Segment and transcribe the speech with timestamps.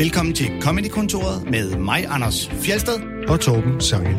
[0.00, 3.26] Velkommen til Comedy-kontoret med mig, Anders Fjelsted.
[3.28, 4.14] og Torben Sangel.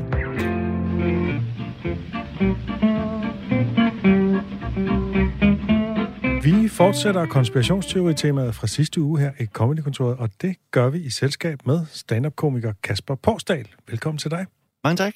[6.44, 11.66] Vi fortsætter konspirationsteori-temaet fra sidste uge her i Comedy-kontoret, og det gør vi i selskab
[11.66, 13.68] med stand-up-komiker Kasper Porsdal.
[13.90, 14.46] Velkommen til dig.
[14.84, 15.14] Mange tak.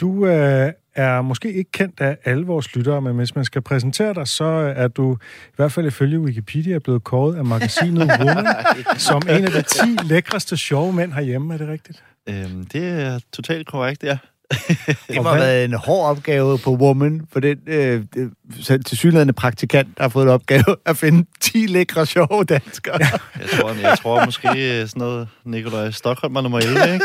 [0.00, 4.14] Du øh, er måske ikke kendt af alle vores lyttere, men hvis man skal præsentere
[4.14, 4.44] dig, så
[4.76, 5.14] er du
[5.48, 8.46] i hvert fald ifølge Wikipedia blevet kåret af magasinet Woman
[8.96, 11.54] som en af de 10 lækreste sjove mænd herhjemme.
[11.54, 12.04] Er det rigtigt?
[12.28, 14.18] Øhm, det er totalt korrekt, ja.
[15.08, 18.04] Det må have været en hård opgave på Woman, for den øh,
[18.86, 22.98] til synligheden praktikant der har fået en opgave at finde 10 lækre sjove danskere.
[23.00, 23.08] Ja.
[23.40, 27.04] Jeg tror, jeg tror måske øh, sådan noget Nikolaj Stockholm er nummer 11, ikke?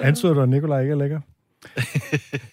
[0.06, 1.20] Antyder du, at Nikolaj ikke er lækker?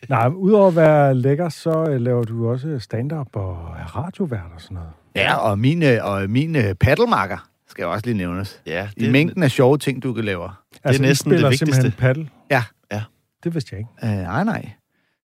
[0.10, 3.58] Nej, udover at være lækker, så øh, laver du også stand-up og
[3.96, 4.90] radiovært og sådan noget.
[5.16, 8.62] ja, og mine, og mine paddelmarker skal jo også lige nævnes.
[8.66, 10.50] Ja, I mængden af sjove ting, du kan lave.
[10.84, 11.66] Altså, I næsten det spiller vigtigste.
[11.76, 12.30] simpelthen paddle?
[12.52, 12.64] Ja.
[12.92, 13.02] Ja.
[13.44, 14.18] Det vidste jeg ikke.
[14.20, 14.70] Øh, nej, nej.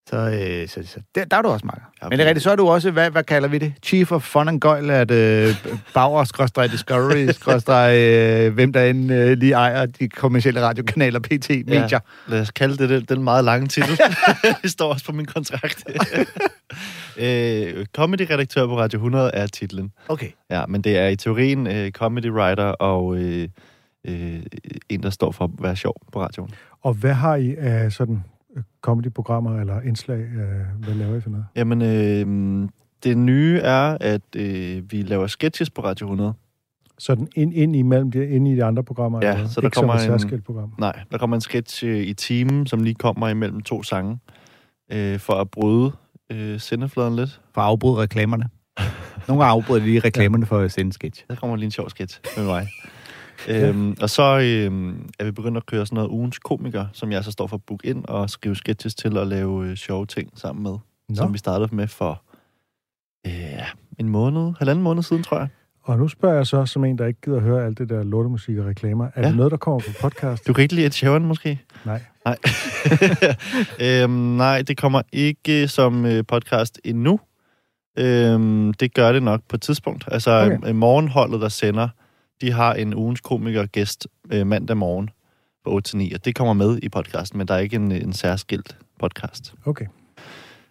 [0.09, 1.86] Så, øh, så, så der, der er du også makker.
[2.02, 3.73] Ja, Men det er rigtigt, så er du også, hvad, hvad kalder vi det?
[3.83, 5.55] Chief of Fun and Gøjl at øh,
[5.94, 11.49] Bauer, skråstrej Discovery, skråstrej, øh, hvem der end øh, lige ejer de kommercielle radiokanaler, PT,
[11.49, 11.88] medier.
[11.92, 13.99] Ja, lad os kalde det den, den meget lange titel.
[14.64, 15.83] det står også på min kontrakt.
[17.17, 19.92] øh, comedy-redaktør på Radio 100 er titlen.
[20.08, 20.30] Okay.
[20.49, 23.47] Ja, men det er i teorien øh, comedy writer og øh,
[24.08, 24.39] øh,
[24.89, 26.50] en, der står for at være sjov på radioen.
[26.81, 28.23] Og hvad har I af sådan
[28.58, 30.19] øh, comedy-programmer eller indslag?
[30.19, 31.45] Øh, hvad laver I for noget?
[31.55, 32.69] Jamen, øh,
[33.03, 36.33] det nye er, at øh, vi laver sketches på Radio 100.
[36.99, 39.19] Sådan ind, ind imellem det, ind i de andre programmer?
[39.25, 40.73] Ja, eller så der ikke som kommer et en- særskilt program.
[40.80, 44.19] Nej, der kommer en sketch øh, i timen, som lige kommer imellem to sange,
[44.92, 45.92] øh, for at bryde
[46.31, 47.42] øh, sendefladen lidt.
[47.53, 48.49] For at afbryde reklamerne.
[49.27, 51.25] Nogle gange afbryder de lige reklamerne for at sende en sketch.
[51.30, 52.67] Der kommer lige en sjov sketch med mig.
[53.49, 57.23] Øhm, og så øhm, er vi begyndt at køre sådan noget ugens komiker, som jeg
[57.23, 60.30] så står for at booke ind og skrive sketches til og lave øh, sjove ting
[60.36, 60.71] sammen med.
[61.09, 61.15] Nå.
[61.15, 62.21] Som vi startede med for
[63.27, 63.31] øh,
[63.99, 65.47] en måned, halvanden måned siden, tror jeg.
[65.83, 68.03] Og nu spørger jeg så, som en, der ikke gider at høre alt det der
[68.03, 69.27] lortemusik og reklamer, er Ja.
[69.27, 70.47] det noget, der kommer på podcast?
[70.47, 71.59] Du kan ikke lide Sheeran, måske?
[71.86, 72.02] Nej.
[72.26, 72.37] Nej.
[74.03, 77.20] øhm, nej, det kommer ikke som øh, podcast endnu.
[77.97, 80.03] Øhm, det gør det nok på et tidspunkt.
[80.11, 80.58] Altså, Okay.
[80.58, 80.71] okay.
[80.71, 81.89] morgenholdet, der sender,
[82.42, 85.09] de har en ugens komiker-gæst øh, mandag morgen
[85.64, 87.92] fra 8 til 9, og det kommer med i podcasten, men der er ikke en,
[87.92, 89.53] en særskilt podcast.
[89.65, 89.86] Okay.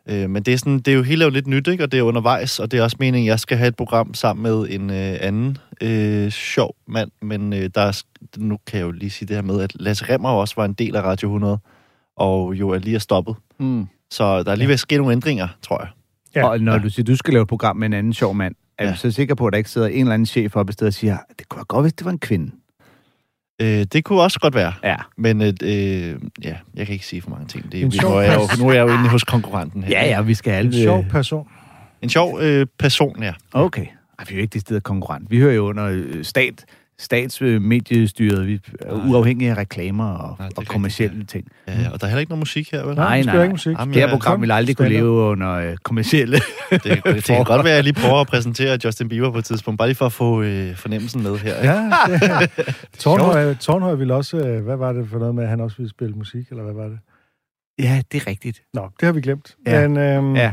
[0.09, 1.85] Øh, men det er, sådan, det er jo helt jo lidt nyt, ikke?
[1.85, 4.15] og det er undervejs, og det er også meningen, at jeg skal have et program
[4.15, 8.03] sammen med en øh, anden øh, sjov mand, men øh, der er,
[8.37, 10.73] nu kan jeg jo lige sige det her med, at Lasse Remmer også var en
[10.73, 11.59] del af Radio 100,
[12.17, 13.37] og jo er lige er stoppet.
[13.59, 13.87] Mm.
[14.11, 15.89] Så der er lige ved at ske nogle ændringer, tror jeg.
[16.35, 16.41] Ja.
[16.41, 16.79] Ja, og når ja.
[16.79, 18.91] du siger, du skal lave et program med en anden sjov mand, er ja.
[18.93, 20.91] Du så sikker på, at der ikke sidder en eller anden chef oppe i stedet
[20.91, 22.51] og siger, det kunne være godt, hvis det var en kvinde.
[23.63, 24.97] Øh, det kunne også godt være, Ja.
[25.17, 27.73] men øh, øh, ja, jeg kan ikke sige for mange ting.
[27.73, 29.83] Det, En vi, sjov nu, er jeg jo, nu er jeg jo inde hos konkurrenten
[29.83, 29.91] her.
[30.01, 30.83] Ja, ja, vi skal En alle...
[30.83, 31.49] sjov person.
[32.03, 33.33] En sjov øh, person, ja.
[33.53, 33.87] Okay.
[34.19, 35.31] Ej, vi er jo ikke det sted konkurrent.
[35.31, 36.65] Vi hører jo under øh, stat,
[36.99, 38.47] statsmediestyret.
[38.47, 39.07] Vi er Nej.
[39.11, 41.49] uafhængige af reklamer og, Nej, og rigtigt, kommersielle ting.
[41.69, 41.73] ja.
[41.93, 42.95] Og der er heller ikke noget musik her, vel?
[42.97, 43.43] Nej, Nej, nej.
[43.43, 43.77] ikke musik.
[43.79, 46.37] Jamen, Det her Ja, program kun vil aldrig kunne leve under øh, kommersielle...
[46.71, 49.39] Det, det, det kan godt være, at jeg lige prøver at præsentere Justin Bieber på
[49.39, 51.57] et tidspunkt, bare lige for at få øh, fornemmelsen med her.
[51.57, 51.73] ikke?
[51.73, 51.91] Ja,
[52.57, 54.37] det, Tornhøj, Tornhøj ville også...
[54.37, 56.75] øh, Hvad var det for noget med, at han også ville spille musik, eller hvad
[56.75, 56.99] var det?
[57.79, 58.63] ja, det er rigtigt.
[58.75, 59.57] Nå, det har vi glemt.
[59.67, 59.89] Ja.
[59.89, 60.53] Men, øhm, Ja.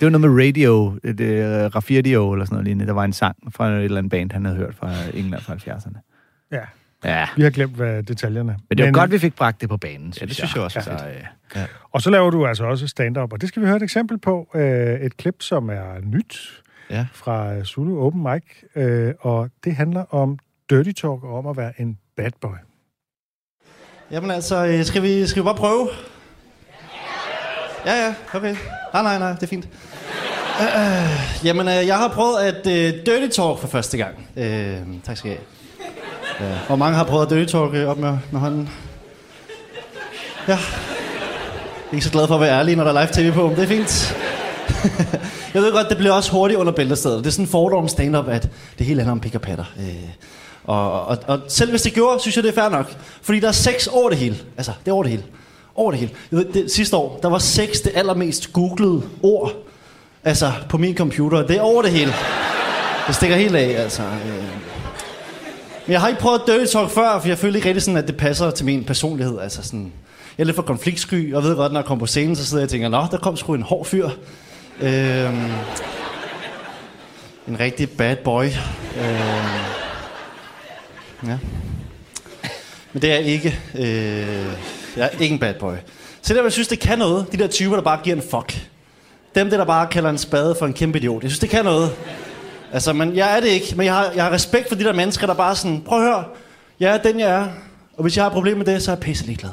[0.00, 2.86] Det var noget med radio, det, uh, Rafirdio eller sådan noget lignende.
[2.86, 5.54] Der var en sang fra et eller andet band, han havde hørt fra England fra
[5.54, 5.98] 70'erne.
[6.52, 6.60] Ja.
[7.04, 8.56] Ja, Vi har glemt hvad, detaljerne.
[8.68, 10.78] men det var godt, vi fik bragt det på banen, Ja, det synes jeg også
[10.78, 11.56] var Så, fedt.
[11.56, 14.18] øh, Og så laver du altså også stand-up, og det skal vi høre et eksempel
[14.18, 14.48] på.
[14.54, 17.06] Øh, et klip, som er nyt Ja.
[17.12, 18.42] fra øh, Zulu Open Mic,
[18.76, 20.38] øh, og det handler om
[20.70, 22.54] dirty talk og om at være en bad boy.
[24.10, 25.88] Jamen altså, øh, skal vi, skal vi bare prøve?
[27.86, 28.54] Ja, ja, okay.
[28.92, 29.68] Nej, nej, nej, det er fint.
[30.60, 34.28] Øh, jamen, øh, jeg har prøvet at øh, dirty talk for første gang.
[34.36, 34.76] Øh,
[35.06, 35.44] tak skal I have.
[36.50, 36.56] Ja.
[36.66, 38.68] hvor mange har prøvet at dirty talk øh, op med, med hånden?
[40.48, 40.52] Ja.
[40.52, 40.58] Jeg
[41.90, 43.56] er ikke så glad for at være ærlig, når der er live tv på, men
[43.56, 44.16] det er fint.
[45.54, 47.18] jeg ved godt, det bliver også hurtigt under bæltestedet.
[47.18, 48.48] Det er sådan en fordom stand-up, at
[48.78, 49.64] det hele handler om pik og patter.
[49.78, 50.10] Øh,
[50.64, 52.94] og, og, og selv hvis det gjorde, synes jeg, det er fair nok.
[53.22, 54.36] Fordi der er seks over det hele.
[54.56, 55.24] Altså, det er over det hele.
[55.74, 56.12] Over det hele.
[56.30, 59.52] Jeg ved, det, sidste år, der var seks det allermest googlede ord.
[60.24, 61.46] Altså, på min computer.
[61.46, 62.12] Det er over det hele.
[63.06, 64.02] Det stikker helt af, altså.
[64.02, 64.44] Øh.
[65.86, 68.06] Men jeg har ikke prøvet dirty talk før, for jeg føler ikke rigtig sådan, at
[68.06, 69.40] det passer til min personlighed.
[69.40, 69.92] Altså sådan,
[70.38, 72.62] jeg er lidt for konfliktsky, og ved godt, når jeg kommer på scenen, så sidder
[72.62, 74.08] jeg og tænker, nå, der kom sgu en hård fyr.
[74.80, 75.50] Øhm,
[77.48, 78.44] en rigtig bad boy.
[78.44, 78.54] Øhm,
[81.26, 81.38] ja.
[82.92, 83.58] Men det er jeg ikke.
[83.74, 83.84] Øh,
[84.96, 85.74] jeg er ikke en bad boy.
[86.22, 87.32] Så der, jeg synes, det kan noget.
[87.32, 88.70] De der typer, der bare giver en fuck.
[89.34, 91.22] Dem, der, der bare kalder en spade for en kæmpe idiot.
[91.22, 91.90] Jeg synes, det kan noget.
[92.72, 93.74] Altså, men jeg er det ikke.
[93.76, 95.98] Men jeg har, jeg har respekt for de der mennesker, der bare er sådan, prøv
[95.98, 96.24] at høre,
[96.80, 97.46] jeg er den, jeg er.
[97.96, 99.50] Og hvis jeg har et problem med det, så er jeg pisse ligeglad.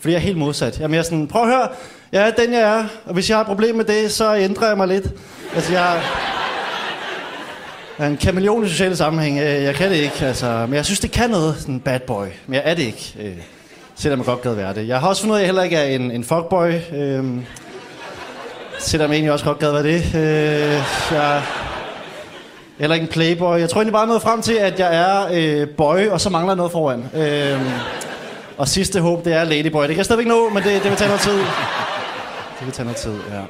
[0.00, 0.78] Fordi jeg er helt modsat.
[0.78, 1.68] Jeg er mere sådan, prøv at høre,
[2.12, 2.84] jeg er den, jeg er.
[3.06, 5.06] Og hvis jeg har et problem med det, så ændrer jeg mig lidt.
[5.54, 6.02] Altså, jeg,
[7.98, 9.38] jeg er en kameleon i sociale sammenhæng.
[9.38, 10.66] Øh, jeg kan det ikke, altså.
[10.68, 12.26] Men jeg synes, det kan noget, sådan en bad boy.
[12.46, 13.14] Men jeg er det ikke.
[13.20, 13.36] øh,
[13.96, 14.88] Selvom jeg godt gad være det.
[14.88, 16.72] Jeg har også fundet ud af, at jeg heller ikke er en, en fuckboy.
[16.94, 17.24] Øh,
[18.78, 20.14] selvom jeg egentlig også godt gad være det.
[20.14, 21.42] Øh, jeg
[22.78, 23.58] eller ikke en playboy.
[23.58, 26.52] Jeg tror egentlig bare, noget frem til, at jeg er øh, boy, og så mangler
[26.52, 27.04] jeg noget foran.
[27.14, 27.60] Øh,
[28.56, 29.80] og sidste håb, det er ladyboy.
[29.82, 31.38] Det kan jeg stadigvæk nå, men det, det vil tage noget tid.
[32.58, 33.40] Det vil tage noget tid, ja.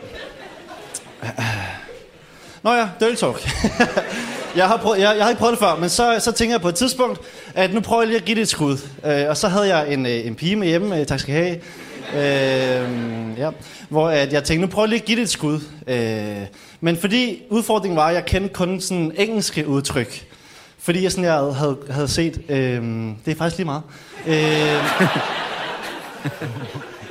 [2.63, 3.49] Nå ja, dirty talk.
[4.57, 6.61] jeg, har prøvet, jeg, jeg har ikke prøvet det før, men så, så tænker jeg
[6.61, 7.21] på et tidspunkt,
[7.55, 8.79] at nu prøver jeg lige at give det et skud.
[9.05, 11.39] Øh, og så havde jeg en, øh, en pige med hjemme, øh, tak skal I
[11.39, 11.57] have,
[12.13, 13.51] øh, ja,
[13.89, 15.61] hvor at jeg tænkte, nu prøver jeg lige at give det et skud.
[15.87, 16.47] Øh,
[16.81, 20.27] men fordi udfordringen var, at jeg kendte kun sådan engelske udtryk.
[20.79, 22.83] Fordi jeg, sådan, jeg havde, havde set, øh,
[23.25, 23.83] det er faktisk lige meget.
[24.27, 24.35] Øh,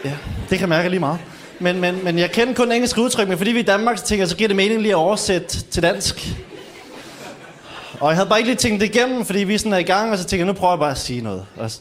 [0.06, 0.14] ja,
[0.50, 1.20] det kan mærke lige meget.
[1.60, 4.06] Men, men, men jeg kender kun engelske udtryk, men fordi vi er i Danmark, så
[4.06, 6.36] tænker jeg, så giver det mening lige at oversætte til dansk.
[8.00, 10.12] Og jeg havde bare ikke lige tænkt det igennem, fordi vi sådan er i gang,
[10.12, 11.46] og så tænkte jeg, nu prøver jeg bare at sige noget.
[11.58, 11.72] Og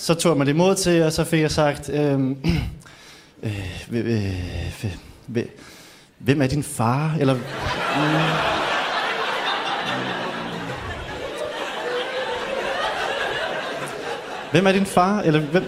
[0.00, 2.36] så tog jeg mig det mod til, og så fik jeg sagt, øhm,
[3.42, 3.58] øh,
[3.92, 4.84] øh, øh,
[5.36, 5.44] øh,
[6.18, 7.16] hvem er din far?
[7.20, 7.40] Eller, øh,
[14.50, 15.20] hvem er din far?
[15.20, 15.64] Eller hvem,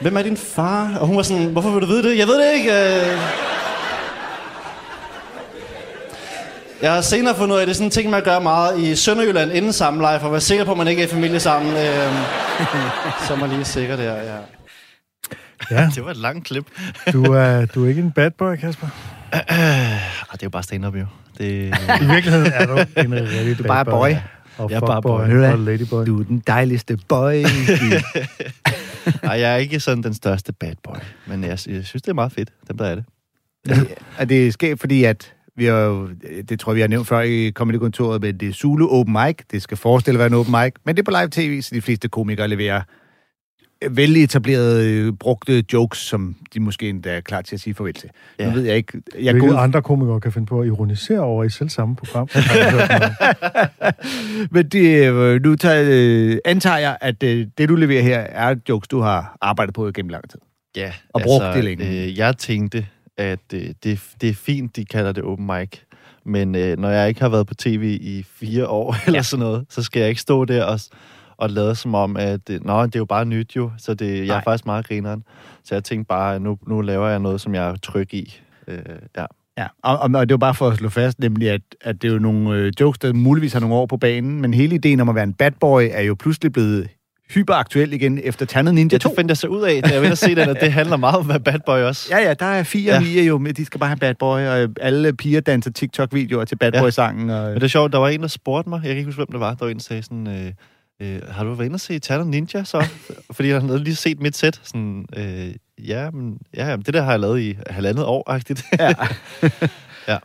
[0.00, 0.96] hvem er din far?
[1.00, 2.18] Og hun var sådan, hvorfor vil du vide det?
[2.18, 2.72] Jeg ved det ikke.
[2.72, 3.59] øh."
[6.82, 8.78] Jeg har senere fundet ud af, at det er sådan en ting, man gør meget
[8.80, 11.40] i Sønderjylland inden samleje, for at være sikker på, at man ikke er i familie
[11.40, 11.72] sammen.
[11.72, 12.12] Øh,
[13.26, 14.36] så er man lige sikker der, ja.
[15.70, 16.64] Ja, Det var et langt klip.
[17.12, 18.86] du er, du er ikke en bad boy, Kasper.
[19.32, 21.06] Ah, det er jo bare stand-up, jo.
[21.38, 24.10] Det, I virkeligheden er du en rigtig Du er bare boy.
[24.58, 25.20] Og Jeg er bare boy.
[25.20, 25.52] Hvad?
[25.52, 26.06] og ladyboy.
[26.06, 27.32] Du er den dejligste boy.
[29.22, 30.96] ej, jeg er ikke sådan den største bad boy.
[31.26, 33.04] Men jeg, jeg synes, det er meget fedt, dem der er det.
[34.28, 36.08] Det er skægt, fordi at vi har jo,
[36.48, 39.36] det tror jeg, vi har nævnt før i Comedy-kontoret, men det er Zulu Open Mic.
[39.50, 41.74] Det skal forestille at være en open mic, men det er på live tv, så
[41.74, 42.82] de fleste komikere leverer
[43.90, 47.94] vel etablerede, øh, brugte jokes, som de måske endda er klar til at sige farvel
[47.94, 48.10] til.
[48.38, 48.46] Ja.
[48.46, 48.92] Nu ved jeg ikke...
[49.14, 51.68] Jeg Jeg går Hvilke ud- andre komikere kan finde på at ironisere over i selv
[51.68, 52.28] samme program?
[54.54, 58.54] Men det, øh, nu tager, øh, antager jeg, at øh, det, du leverer her, er
[58.68, 60.38] jokes, du har arbejdet på gennem lang tid.
[60.76, 62.04] Ja, Og brugt det længe.
[62.04, 62.86] Øh, jeg tænkte,
[63.20, 65.78] at øh, det, det er fint, de kalder det open mic.
[66.24, 69.22] Men øh, når jeg ikke har været på tv i fire år eller ja.
[69.22, 70.80] sådan noget, så skal jeg ikke stå der og,
[71.36, 74.18] og lade som om, at øh, nå, det er jo bare nyt jo, så det,
[74.18, 74.36] jeg Nej.
[74.36, 75.24] er faktisk meget grineren.
[75.64, 78.40] Så jeg tænkte bare, at nu, nu laver jeg noget, som jeg er tryg i.
[78.68, 78.78] Øh,
[79.16, 79.26] ja.
[79.58, 82.12] Ja, og, og, det var bare for at slå fast, nemlig at, at det er
[82.12, 85.08] jo nogle øh, jokes, der muligvis har nogle år på banen, men hele ideen om
[85.08, 86.88] at være en bad boy er jo pludselig blevet
[87.34, 89.08] hyperaktuel igen efter Tandet Ninja ja, 2.
[89.08, 91.16] det fandt jeg så ud af, da jeg ville se den, at det handler meget
[91.16, 92.06] om at bad boy også.
[92.10, 93.00] Ja, ja, der er fire ja.
[93.00, 96.56] Mia jo med, de skal bare have bad boy, og alle piger danser TikTok-videoer til
[96.56, 96.80] bad Ja.
[96.80, 97.30] boy-sangen.
[97.30, 99.18] Og, Men det er sjovt, der var en, der spurgte mig, jeg kan ikke huske,
[99.18, 100.52] hvem det var, der var en, der sagde sådan, øh,
[101.14, 102.86] øh, har du været inde og se Tanner Ninja så?
[103.36, 104.60] Fordi han havde lige set mit sæt.
[104.62, 105.54] Sådan, øh,
[105.88, 108.64] ja, men ja, jamen, det der har jeg lavet i halvandet år-agtigt.
[108.78, 108.92] Ja.
[110.08, 110.16] ja.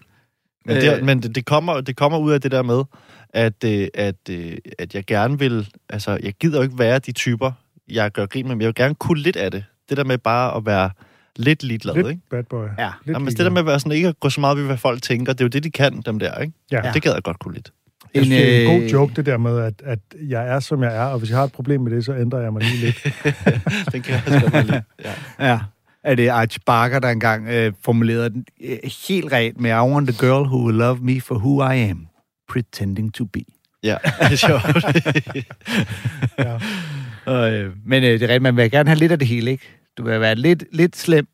[0.65, 0.83] Men, Øh.
[0.83, 2.83] det, men det, det, kommer, det kommer ud af det der med,
[3.29, 7.11] at, øh, at, øh, at jeg gerne vil, altså jeg gider jo ikke være de
[7.11, 7.51] typer,
[7.89, 9.63] jeg gør grin med, men jeg vil gerne kunne lidt af det.
[9.89, 10.89] Det der med bare at være
[11.35, 12.21] lidt ligeglad, Lidt ikke?
[12.29, 12.65] bad boy.
[12.77, 12.89] Ja.
[13.05, 14.77] Lidt Jamen, det der med at være sådan, ikke at gå så meget i, hvad
[14.77, 16.53] folk tænker, det er jo det, de kan, dem der, ikke?
[16.71, 16.81] Ja.
[16.93, 17.71] Det gad jeg godt kunne lidt.
[18.13, 20.59] Jeg synes, det er en øh, god joke, det der med, at, at jeg er,
[20.59, 22.61] som jeg er, og hvis jeg har et problem med det, så ændrer jeg mig
[22.63, 23.03] lige lidt.
[23.91, 24.83] Den kan jeg også godt lide.
[25.03, 25.11] Ja.
[25.39, 25.59] Ja.
[26.05, 30.09] Er det Arch Barker, der engang øh, formulerede den øh, helt rent med I want
[30.09, 32.07] a girl who will love me for who I am,
[32.49, 33.41] pretending to be.
[33.83, 34.63] Ja, det er sjovt.
[36.39, 36.59] Ja.
[37.25, 39.51] Og, øh, men øh, det er rigtigt, man vil gerne have lidt af det hele,
[39.51, 39.63] ikke?
[39.97, 41.27] Du vil være lidt, lidt slem.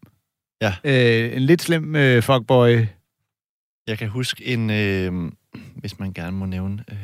[0.61, 0.73] Ja.
[0.83, 2.85] Øh, en lidt slem øh, fuckboy.
[3.87, 5.31] Jeg kan huske en, øh,
[5.75, 6.97] hvis man gerne må nævne øh,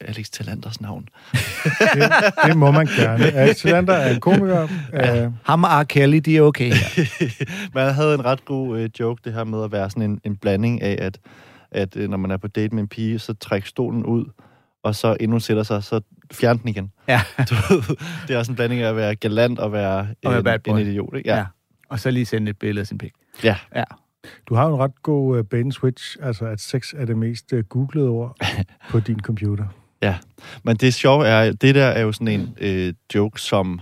[0.00, 1.08] Alex Talanders navn.
[1.94, 2.12] Det,
[2.46, 3.24] det må man gerne.
[3.24, 4.68] Alex Tillander er en komiker.
[4.92, 5.26] Ja.
[5.26, 5.84] Uh, Ham og R.
[5.84, 6.72] Kelly, de er okay.
[7.74, 10.20] Men jeg havde en ret god øh, joke, det her med at være sådan en,
[10.24, 11.18] en blanding af, at,
[11.70, 14.24] at øh, når man er på date med en pige, så træk stolen ud,
[14.82, 16.00] og så inden hun sætter sig, så
[16.32, 16.92] fjern den igen.
[17.08, 17.20] Ja.
[17.50, 17.96] Du ved,
[18.28, 20.80] det er også en blanding af at være galant og være, Og være en, boy.
[20.80, 21.16] en idiot.
[21.16, 21.30] Ikke?
[21.34, 21.44] Ja.
[21.88, 23.12] Og så lige sende et billede af sin pik.
[23.44, 23.56] ja.
[23.76, 23.84] Ja.
[24.48, 27.18] Du har jo en ret god uh, bait and switch, altså at sex er det
[27.18, 28.36] mest uh, googlede ord
[28.90, 29.64] på din computer.
[30.02, 30.16] Ja,
[30.62, 33.80] men det sjove er, det der er jo sådan en øh, joke, som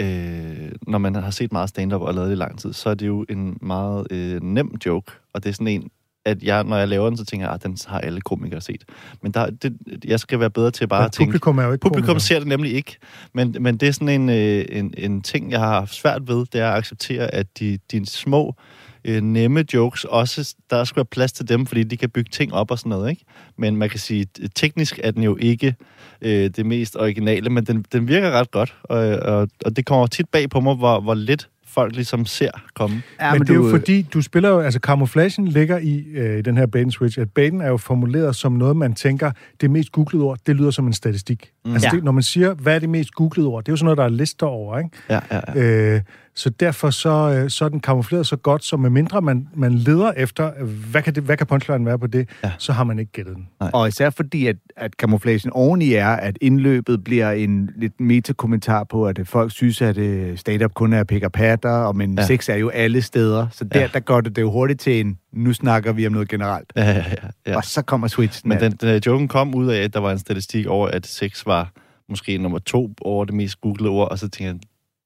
[0.00, 2.94] øh, når man har set meget stand-up og lavet det i lang tid, så er
[2.94, 5.90] det jo en meget øh, nem joke, og det er sådan en,
[6.24, 8.84] at jeg, når jeg laver den, så tænker jeg, at den har alle komikere set.
[9.22, 11.28] Men der, det, jeg skal være bedre til bare Ja, at tænke...
[11.30, 12.20] publikum er jo ikke Publikum komikere.
[12.20, 12.96] ser det nemlig ikke.
[13.32, 16.46] Men, men det er sådan en, øh, en, en ting, jeg har haft svært ved,
[16.52, 21.04] det er at acceptere, at de, de små, øh, nemme jokes også, der skal være
[21.04, 23.24] plads til dem, fordi de kan bygge ting op og sådan noget, ikke?
[23.58, 25.74] Men man kan sige, at teknisk er den jo ikke
[26.22, 30.06] øh, det mest originale, men den, den virker ret godt, og, og, og det kommer
[30.06, 33.02] tit bag på mig, hvor, hvor lidt folk ligesom ser komme.
[33.20, 36.44] Ja, men, men det er jo fordi, du spiller jo, altså camouflagen ligger i øh,
[36.44, 39.92] den her and switch, at baiten er jo formuleret som noget, man tænker, det mest
[39.92, 41.50] googlede ord, det lyder som en statistik.
[41.64, 41.72] Mm.
[41.72, 41.96] Altså Ja.
[41.96, 43.98] det, når man siger, hvad er det mest googlede ord, det er jo sådan noget,
[43.98, 44.90] der er lister over, ikke?
[45.10, 45.94] Ja, ja, ja.
[45.94, 46.00] Øh,
[46.36, 50.12] så derfor så, øh, så er den kamufleret så godt, så medmindre man, man leder
[50.12, 52.52] efter, øh, hvad kan, det, hvad kan punchline være på det, Ja.
[52.58, 53.48] så har man ikke gættet den.
[53.60, 59.06] Og især fordi, at, at camouflagen oveni er, at indløbet bliver en lidt metakommentar på,
[59.06, 62.26] at øh, folk synes, at øh, stand-up kun er pick og patter, og men Ja.
[62.26, 63.46] sex er jo alle steder.
[63.52, 63.88] Så der, Ja.
[63.92, 66.72] der går det, det jo hurtigt til en, nu snakker vi om noget generelt.
[66.76, 67.56] ja, ja, ja, ja.
[67.56, 68.48] Og så kommer switchen.
[68.48, 68.70] Men af.
[68.70, 71.70] den, den joken kom ud af, at der var en statistik over, at sex var
[72.08, 74.54] måske nummer to over det mest googlede ord, og så tænkte jeg,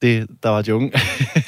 [0.03, 0.93] det, der var joken.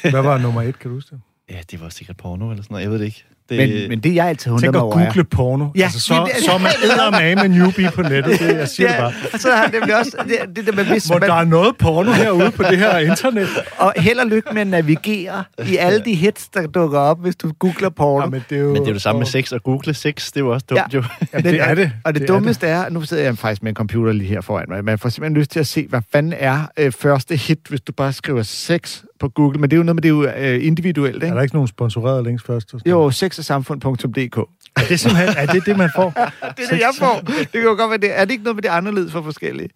[0.01, 1.21] Hvad var nummer et, kan du huske det?
[1.49, 3.25] ja, det var sikkert porno eller sådan noget, jeg ved det ikke.
[3.57, 5.05] Det, men, men det, jeg altid undrer Tænk mig at over, er...
[5.05, 5.67] google porno.
[5.75, 8.39] Ja, altså, så, det- det- så er man eddermame med newbie på nettet.
[8.39, 9.13] Det, jeg siger det bare.
[9.33, 11.45] og så har han nemlig også det, det der med, hvis Hvor man, der er
[11.45, 13.47] noget porno herude på det her internet.
[13.77, 17.35] og held og lykke med at navigere i alle de hits, der dukker op, hvis
[17.35, 18.23] du googler porno.
[18.23, 19.93] Ja, men det er jo, men det er jo det samme med sex, og google
[19.93, 20.83] sex, det er jo også dumt Ja.
[20.93, 21.03] jo.
[21.33, 21.91] Ja, det er det.
[22.03, 24.41] Og det, Det er dummeste er, nu sidder jeg faktisk med en computer lige her
[24.41, 27.59] foran mig, man får simpelthen lyst til at se, hvad fanden er øh, første hit,
[27.69, 29.59] hvis du bare skriver sex på Google.
[29.59, 30.13] Men det er jo noget med, det er
[30.49, 31.35] jo øh, individuelt, Er ikke?
[31.35, 32.73] der ikke nogen sponsorerede links først?
[32.85, 34.37] Jo, sexogsamfund.dk.
[34.37, 36.09] Er det simpelthen er det, det, man får?
[36.57, 37.21] Det er det, jeg får.
[37.25, 38.19] Det kan jo godt være det.
[38.19, 39.69] Er det ikke noget med det er anderledes for forskellige?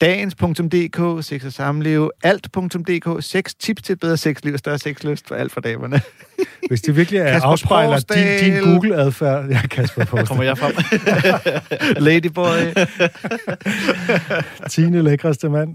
[0.00, 5.34] Dagens.dk, sex og samliv, alt.dk, seks tips til et bedre sexliv og større sexlyst for
[5.34, 6.00] alt for damerne.
[6.68, 8.62] Hvis det virkelig er, Kasper afspejler din, din.
[8.64, 9.48] Google-adfærd...
[9.50, 10.46] Ja, Kasper Kommer Porsdal.
[10.46, 10.74] jeg frem?
[12.04, 12.58] Ladyboy.
[14.70, 14.80] 10.
[14.80, 15.74] lækreste mand.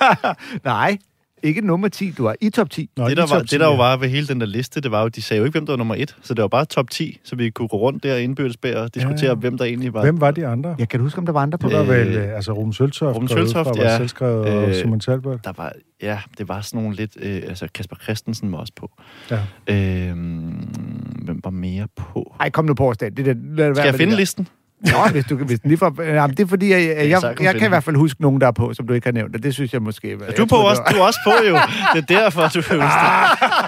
[0.64, 0.98] Nej,
[1.42, 2.10] ikke nummer 10.
[2.18, 2.90] Du er i top 10.
[2.96, 4.80] Nå, det, der var, top det 10, der jo var ved hele den der liste,
[4.80, 6.48] det var jo, de sagde jo ikke, hvem der var nummer et, så det var
[6.48, 9.34] bare top 10, så vi kunne gå rundt der indbyrdes bag og diskutere, Ja, ja.
[9.34, 10.02] hvem der egentlig var.
[10.02, 10.76] Hvem var de andre?
[10.78, 11.68] Jeg kan du huske, om der var andre på?
[11.68, 13.96] Det var Øh, vel øh, altså Ruben Søltoft, Ruben ud Søltoft, var ja.
[13.96, 15.44] selvskrevet, og Øh, Simon Talbot.
[15.44, 18.90] Der var, ja, det var sådan nogle lidt, øh, altså Kasper Christensen var også på.
[19.30, 19.38] Ja.
[19.74, 20.68] Øhm,
[21.24, 22.34] hvem var mere på?
[22.40, 23.14] Ej, kom nu på, Stan.
[23.14, 24.18] Det der, lad det være Skal jeg finde det der.
[24.20, 24.48] listen?
[24.80, 25.46] Nå, hvis du kan...
[25.46, 27.96] Hvis lige får, jamen, det er fordi, jeg, jeg, jeg, jeg, kan i hvert fald
[27.96, 30.12] huske nogen, der er på, som du ikke har nævnt, og det synes jeg måske...
[30.12, 31.54] Er du, på også, du er også på, jo.
[31.94, 32.82] Det er derfor, du er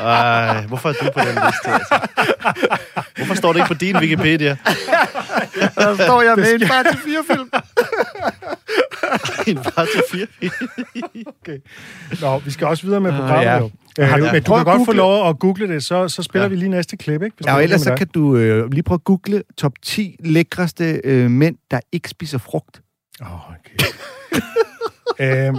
[0.04, 1.68] Ej, hvorfor er du på den liste?
[1.72, 2.00] Altså?
[3.16, 4.56] Hvorfor står det ikke på din Wikipedia?
[5.74, 7.50] Der står jeg med en bare til fire film.
[9.46, 10.26] En bare til fire.
[12.20, 13.58] Nå, vi skal også videre med Ah, programmet ja.
[13.58, 13.70] jo.
[14.00, 16.48] Øh, men du kan godt få google- lov at google det, så, så spiller Ja.
[16.48, 17.36] vi lige næste klip, ikke?
[17.36, 21.00] Hvis Ja, og ellers så kan du øh, lige prøve at google top 10 lækreste
[21.04, 22.82] øh, mænd, der ikke spiser frugt.
[23.22, 23.86] Åh, okay.
[25.48, 25.58] øhm,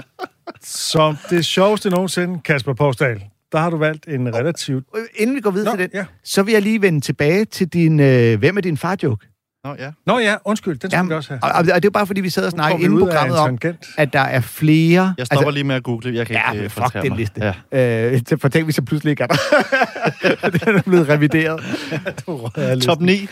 [0.64, 3.22] som det sjoveste nogensinde, Kasper Porsdal,
[3.52, 4.86] der har du valgt en relativt...
[4.98, 6.06] Øh, Inden vi går videre Nå, til den, ja.
[6.24, 9.28] så vil jeg lige vende tilbage til din øh, Hvem er din far-joke?
[9.64, 9.92] Nå, ja.
[10.06, 11.44] Nå ja, undskyld, den skal Jamen, vi også have.
[11.44, 13.58] Og, og det er jo bare, fordi vi sad og snakkede inden programmet om,
[13.98, 15.14] at der er flere...
[15.18, 16.16] Jeg stopper altså, lige med at google.
[16.16, 17.18] Jeg kan Ja, ikke øh, fuck den mig.
[17.18, 17.54] liste.
[17.72, 18.14] Ja.
[18.14, 20.50] Øh, for tænk, hvis jeg pludselig ikke er der.
[20.66, 21.62] den er blevet revideret.
[22.86, 23.28] Top 9.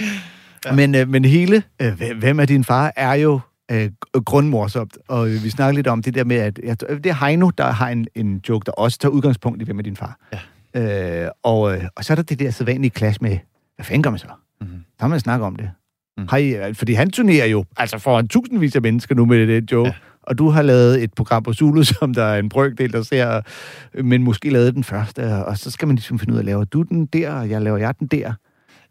[0.66, 0.72] Ja.
[0.72, 3.40] Men, øh, men hele, øh, hvem- er din far, er jo
[3.72, 3.90] øh,
[4.26, 4.98] grundmorsomt.
[5.08, 7.72] Og øh, vi snakker lidt om det der med, at jeg, det er Heino, der
[7.72, 10.18] har en, en joke, der også tager udgangspunkt i, hvem er din far.
[10.76, 11.24] Ja.
[11.26, 13.38] Øh, og, øh, og så er der det der sædvanlige clash med,
[13.76, 14.28] hvad fanden gør man så?
[14.62, 14.70] Mhm.
[14.70, 15.70] Der har man snakke om det.
[16.20, 16.28] Mhm.
[16.30, 19.72] Har I, fordi han turnerer jo altså for en tusindvis af mennesker nu med det
[19.72, 19.88] joke.
[19.90, 19.94] Ja.
[20.24, 23.42] Og du har lavet et program på Zulu, som der er en brøkdel, der ser,
[24.04, 26.82] men måske lavet den første, og så skal man ligesom finde ud af, laver du
[26.82, 28.34] den der, og jeg laver jeg den der.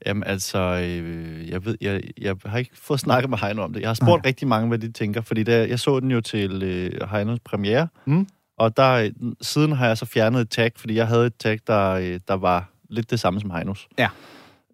[0.07, 3.81] Jamen altså, øh, jeg ved, jeg, jeg har ikke fået snakket med Heino om det.
[3.81, 6.63] Jeg har spurgt rigtig mange, hvad de tænker, fordi der, jeg så den jo til
[6.63, 8.27] øh, Heinos premiere, Mm.
[8.59, 9.11] og der,
[9.43, 12.35] siden har jeg så fjernet et tag, fordi jeg havde et tag, der, øh, der
[12.35, 13.89] var lidt det samme som Heinos.
[13.99, 14.09] Ja.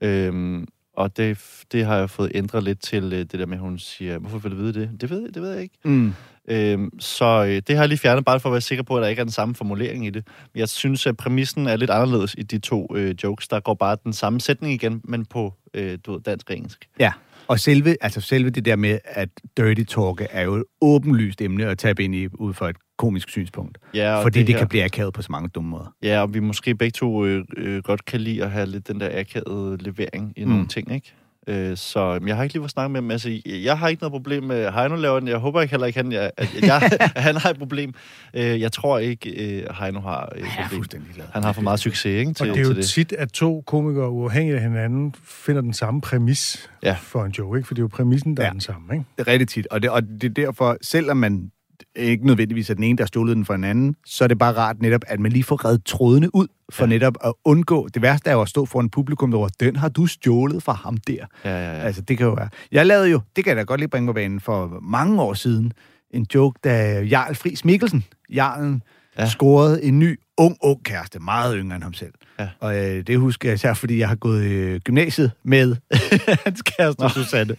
[0.02, 1.38] Øhm, og det,
[1.72, 4.38] det har jeg fået ændret lidt til øh, det der med, at hun siger, hvorfor
[4.38, 5.00] vil du vide det?
[5.00, 5.74] Det ved, det ved jeg ikke.
[5.84, 6.14] Mm.
[6.48, 9.02] Øhm, så øh, det har jeg lige fjernet, bare for at være sikker på, at
[9.02, 10.26] der ikke er den samme formulering i det.
[10.52, 13.48] Men jeg synes, at præmissen er lidt anderledes i de to øh, jokes.
[13.48, 16.88] Der går bare den samme sætning igen, men på øh, du ved, dansk og engelsk.
[16.98, 17.12] Ja.
[17.48, 21.66] Og selve, altså selve det der med, at dirty talk er jo et åbenlyst emne
[21.66, 23.78] at tabe ind i, ud fra et komisk synspunkt.
[23.94, 25.94] Ja, fordi det, det her- kan blive akavet på så mange dumme måder.
[26.02, 29.00] Ja, og vi måske begge to øh, øh, godt kan lide at have lidt den
[29.00, 30.50] der akavede levering i mm.
[30.50, 31.14] nogle ting, ikke?
[31.46, 33.10] Øh, så jeg har ikke lige fået snakket med ham.
[33.10, 35.28] Altså, jeg har ikke noget problem med Heino laver den.
[35.28, 37.94] Jeg håber ikke heller ikke, han, jeg, at, jeg, han har et problem.
[38.34, 40.68] Øh, jeg tror ikke, øh, Heino har et Jeg er problem.
[40.78, 41.24] fuldstændig glad.
[41.32, 42.30] Han har for meget succes, ikke?
[42.30, 42.84] Og Til, det er jo det.
[42.84, 46.96] tit, at to komikere uafhængigt af hinanden finder den samme præmis Ja.
[47.00, 47.66] for en joke, ikke?
[47.66, 48.46] For det er jo præmissen, der ja.
[48.46, 48.48] Ja.
[48.48, 49.04] er den samme, ikke?
[49.18, 49.66] Det er rigtig tit.
[49.70, 51.50] Og det, og det er derfor, selvom man
[51.96, 54.38] ikke nødvendigvis er den ene, der har stjålet den for en anden, så er det
[54.38, 56.88] bare rart netop, at man lige får reddet trådene ud, for Ja.
[56.88, 57.88] netop at undgå.
[57.94, 60.96] Det værste er jo at stå foran publikum, der den har du stjålet fra ham
[60.96, 61.14] der.
[61.44, 61.80] Ja, ja, ja.
[61.80, 62.48] Altså, det kan jo være.
[62.72, 65.34] Jeg lavede jo, det kan jeg da godt lige bringe på banen, for mange år
[65.34, 65.72] siden,
[66.10, 68.82] en joke, da Jarl Friis Mikkelsen, Jarlen,
[69.18, 69.28] Ja.
[69.28, 72.12] scorede en ny, ung, ung kæreste, meget yngre end ham selv.
[72.38, 72.48] Ja.
[72.60, 75.76] Og øh, det husker jeg især, fordi jeg har gået øh, gymnasiet med
[76.44, 77.56] hans kæreste, Susanne.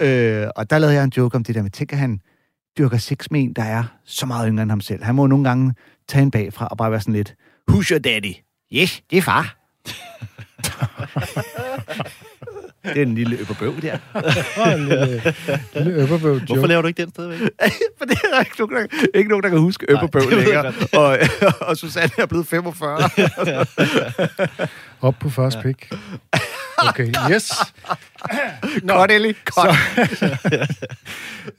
[0.00, 2.20] øh, og der lavede jeg en joke om det der med, tænker han
[2.78, 5.02] dyrker sex med en, der er så meget yngre end ham selv.
[5.04, 5.74] Han må nogle gange
[6.08, 7.34] tage en bagfra og bare være sådan lidt,
[7.70, 8.34] who's your daddy?
[8.72, 9.56] Yes, det er far.
[12.84, 13.98] det er en lille øpperbøv der.
[14.74, 15.34] En lille,
[15.74, 16.44] lille øpperbøv joke.
[16.46, 17.40] Hvorfor laver du ikke den stadigvæk?
[17.98, 20.72] For det er der ikke nogen, der, ikke nogen, der kan huske øpperbøv længere.
[20.92, 21.18] Og,
[21.68, 23.10] og Susanne er blevet 45.
[25.00, 25.92] Op på første pik.
[26.78, 27.52] Okay, yes.
[28.82, 29.34] Nå, Godt, Ellie.
[29.44, 29.76] Godt.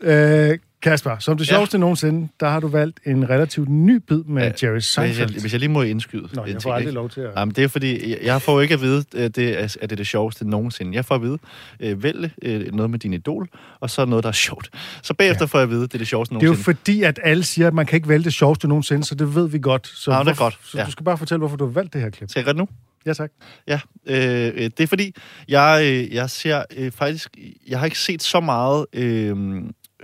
[0.01, 1.79] øh, Kasper, som det sjoveste ja.
[1.79, 5.13] nogensinde, der har du valgt en relativt ny bid med Ja, ja, Jerry Hvis jeg,
[5.15, 5.41] Seinfeld.
[5.41, 6.29] hvis jeg lige må indskyde.
[6.33, 6.91] Nå, jeg får aldrig ikke?
[6.91, 7.31] lov til at...
[7.37, 9.91] Jamen, det er fordi, jeg, jeg får ikke at vide, at det er, at det
[9.91, 10.95] er det sjoveste nogensinde.
[10.95, 11.37] Jeg får at vide,
[11.79, 13.47] øh, vælg øh, noget med din idol,
[13.79, 14.69] og så noget, der er sjovt.
[15.03, 15.47] Så bagefter ja.
[15.47, 16.77] får jeg at vide, det er det sjoveste Det er jo nogensinde.
[16.77, 19.49] fordi, at alle siger, at man kan ikke vælge det sjoveste nogensinde, så det ved
[19.49, 19.87] vi godt.
[19.87, 20.85] Så, Nå, det er godt, så ja.
[20.85, 22.29] du skal bare fortælle, hvorfor du har valgt det her klip.
[22.29, 22.67] Skal jeg gøre det nu?
[23.05, 23.31] Ja, tak.
[23.67, 25.15] Ja, øh, øh, det er fordi,
[25.47, 29.35] jeg, øh, jeg ser øh, faktisk, jeg har ikke set så meget øh,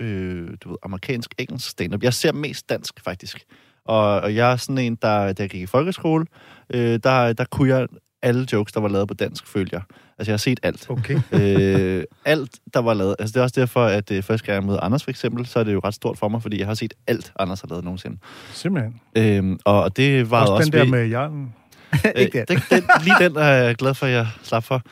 [0.00, 2.02] øh, du ved, amerikansk engelsk stand-up.
[2.02, 3.44] Jeg ser mest dansk, faktisk.
[3.84, 6.26] Og, og jeg er sådan en, der, da jeg gik i folkeskole,
[6.74, 7.86] øh, der, der kunne jeg
[8.22, 9.82] alle jokes, der var lavet på dansk, følger jeg.
[10.18, 10.90] Altså, jeg har set alt.
[10.90, 11.14] Okay.
[11.32, 13.16] øh, alt, der var lavet.
[13.18, 15.58] Altså, det er også derfor, at øh, første gang jeg møder Anders, for eksempel, så
[15.60, 17.84] er det jo ret stort for mig, fordi jeg har set alt, Anders har lavet
[17.84, 18.16] nogensinde.
[18.52, 19.00] Simpelthen.
[19.16, 21.54] Øhm, og, det var Også, også, den der ved- med Jarlen.
[22.16, 24.82] Ikke Øh, den, den, lige den er jeg glad for, at jeg slap for.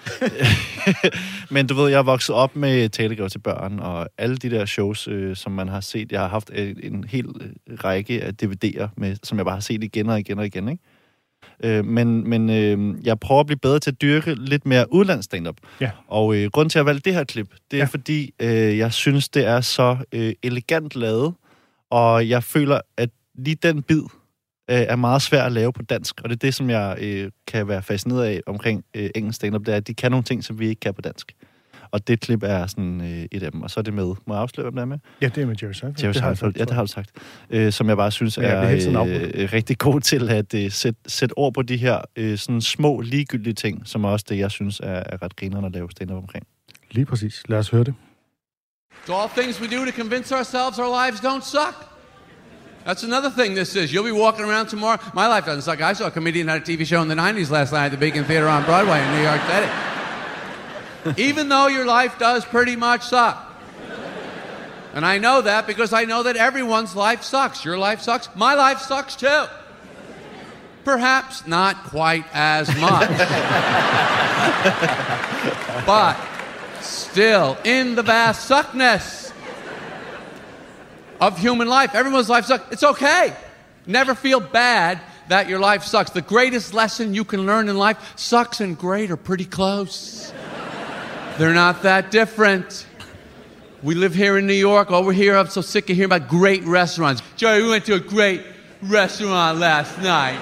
[1.55, 4.67] Men du ved, jeg er vokset op med talegave til børn, og alle de der
[4.67, 6.13] shows, øh, som man har set.
[6.13, 9.61] Jeg har haft øh, en hel øh, række af DVD'er, med, som jeg bare har
[9.61, 10.69] set igen og igen og igen.
[10.69, 10.83] Ikke?
[11.65, 15.25] Øh, men men øh, jeg prøver at blive bedre til at dyrke lidt mere udlands
[15.25, 15.57] stand-up.
[15.81, 15.91] Ja.
[16.09, 17.85] Og øh, grunden til, at jeg valgte det her klip, det er ja.
[17.85, 21.35] fordi, øh, jeg synes, det er så øh, elegant lavet,
[21.91, 24.03] og jeg føler, at lige den bid
[24.71, 27.31] øh, er meget svær at lave på dansk, og det er det, som jeg øh,
[27.47, 30.45] kan være fascineret af omkring øh, engelsk stand-up, det er, at de kan nogle ting,
[30.45, 31.33] som vi ikke kan på dansk.
[31.91, 34.35] Og det klip er sådan øh, et af dem, og så er det med, må
[34.35, 34.99] jeg afsløre, hvem det er med?
[35.23, 36.05] Ja, det er med Jerry Seinfeld.
[36.05, 37.11] Jerry Det har jeg Seinfeld, sagt ja, det har du sagt.
[37.51, 41.39] Øh, som jeg bare synes jeg er øh, rigtig god til at øh, sætte, sætte
[41.39, 44.81] ord på de her øh, sådan små, ligegyldige ting, som er også det, jeg synes
[44.81, 46.47] er, er ret grinerende at lave stand-up omkring.
[46.91, 47.43] Lige præcis.
[47.49, 47.95] Lad os høre det.
[49.05, 51.96] It's all things we do to convince ourselves our lives don't suck.
[52.87, 53.93] That's another thing this is.
[53.93, 55.01] You'll be walking around tomorrow.
[55.13, 55.83] My life doesn't suck.
[55.83, 57.97] I saw a comedian had a TV show in the 90s last night at the
[57.97, 59.69] Beacon Theater on Broadway in New York City.
[61.29, 63.43] Even though your life does pretty much suck.
[64.95, 67.65] And I know that because I know that everyone's life sucks.
[67.65, 68.29] Your life sucks.
[68.37, 69.47] My life sucks too.
[70.85, 73.09] Perhaps not quite as much.
[75.87, 76.17] but
[76.81, 79.26] still in the vast suckness
[81.21, 81.95] of human life.
[81.95, 82.73] Everyone's life sucks.
[82.73, 83.35] It's okay.
[83.87, 86.11] Never feel bad that your life sucks.
[86.11, 90.33] The greatest lesson you can learn in life sucks and great are pretty close.
[91.39, 92.87] They're not that different.
[93.83, 94.91] We live here in New York.
[94.91, 97.23] Over here, I'm so sick of hearing about great restaurants.
[97.37, 98.43] Joey, we went to a great
[98.83, 100.41] restaurant last night.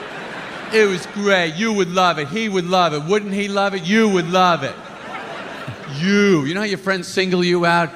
[0.72, 1.54] It was great.
[1.54, 2.28] You would love it.
[2.28, 3.04] He would love it.
[3.04, 3.82] Wouldn't he love it?
[3.82, 4.74] You would love it.
[5.98, 6.44] You.
[6.44, 7.90] You know how your friends single you out?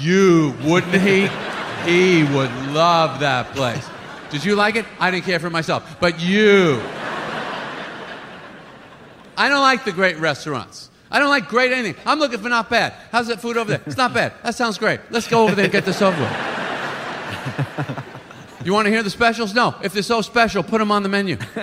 [0.00, 0.54] You.
[0.64, 1.28] Wouldn't he?
[1.84, 3.86] He would love that place.
[4.30, 4.86] Did you like it?
[4.98, 5.96] I didn't care for myself.
[6.00, 6.80] But you.
[9.36, 10.90] I don't like the great restaurants.
[11.10, 12.00] I don't like great anything.
[12.06, 12.92] I'm looking for not bad.
[13.10, 13.82] How's that food over there?
[13.86, 14.34] It's not bad.
[14.42, 15.00] That sounds great.
[15.10, 16.30] Let's go over there and get this over with.
[18.62, 19.54] You want to hear the specials?
[19.54, 19.74] No.
[19.82, 21.38] If they're so special, put them on the menu.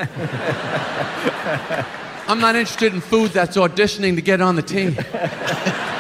[2.28, 4.98] I'm not interested in food that's auditioning to get on the team.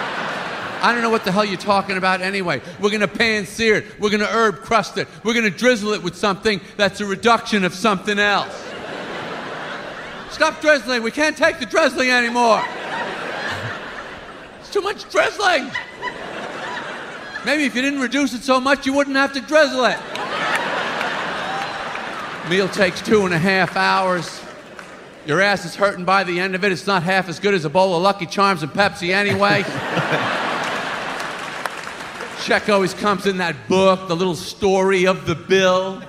[0.88, 2.62] I don't know what the hell you're talking about anyway.
[2.80, 4.00] We're going to pan sear it.
[4.00, 5.10] We're going to herb crust it.
[5.22, 8.56] We're going to drizzle it with something that's a reduction of something else.
[10.32, 11.04] Stop drizzling.
[11.04, 12.64] We can't take the drizzling anymore.
[14.62, 15.70] It's too much drizzling.
[17.46, 20.00] Maybe if you didn't reduce it so much, you wouldn't have to drizzle it.
[22.50, 24.42] Meal takes two and a half hours.
[25.26, 26.72] Your ass is hurting by the end of it.
[26.72, 29.66] It's not half as good as a bowl of Lucky Charms and Pepsi anyway.
[32.48, 36.02] Check always comes in that book, the little story of the bill.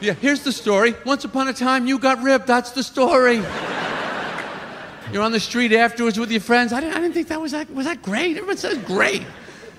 [0.00, 0.94] Yeah, here's the story.
[1.04, 2.46] Once upon a time, you got ripped.
[2.46, 3.42] That's the story.
[5.12, 6.72] You're on the street afterwards with your friends.
[6.72, 8.36] I didn't, I didn't think that was that was that great.
[8.36, 9.26] Everyone says great.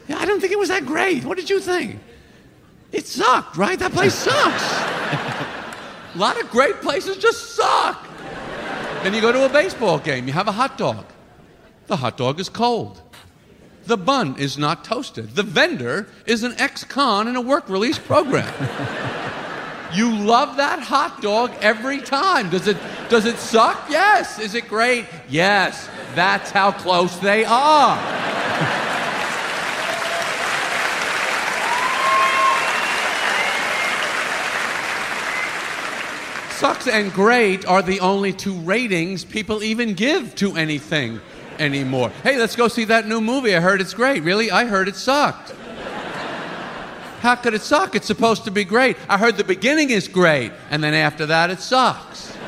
[0.09, 1.23] Yeah, I don't think it was that great.
[1.23, 1.97] What did you think?
[2.91, 3.79] It sucked, right?
[3.79, 4.63] That place sucks.
[6.13, 8.05] a lot of great places just suck.
[9.01, 10.27] Then you go to a baseball game.
[10.27, 11.05] You have a hot dog.
[11.85, 13.01] The hot dog is cold.
[13.87, 15.29] The bun is not toasted.
[15.35, 18.53] The vendor is an ex-con in a work release program.
[19.93, 22.49] You love that hot dog every time.
[22.49, 22.75] Does it
[23.07, 23.85] does it suck?
[23.89, 24.39] Yes.
[24.39, 25.05] Is it great?
[25.29, 25.89] Yes.
[26.15, 27.95] That's how close they are.
[36.51, 41.21] Sucks and great are the only two ratings people even give to anything
[41.59, 42.09] anymore.
[42.23, 43.55] Hey, let's go see that new movie.
[43.55, 44.23] I heard it's great.
[44.23, 44.51] Really?
[44.51, 45.51] I heard it sucked.
[47.21, 47.95] How could it suck?
[47.95, 48.95] It's supposed to be great.
[49.09, 52.35] I heard the beginning is great, and then after that it sucks.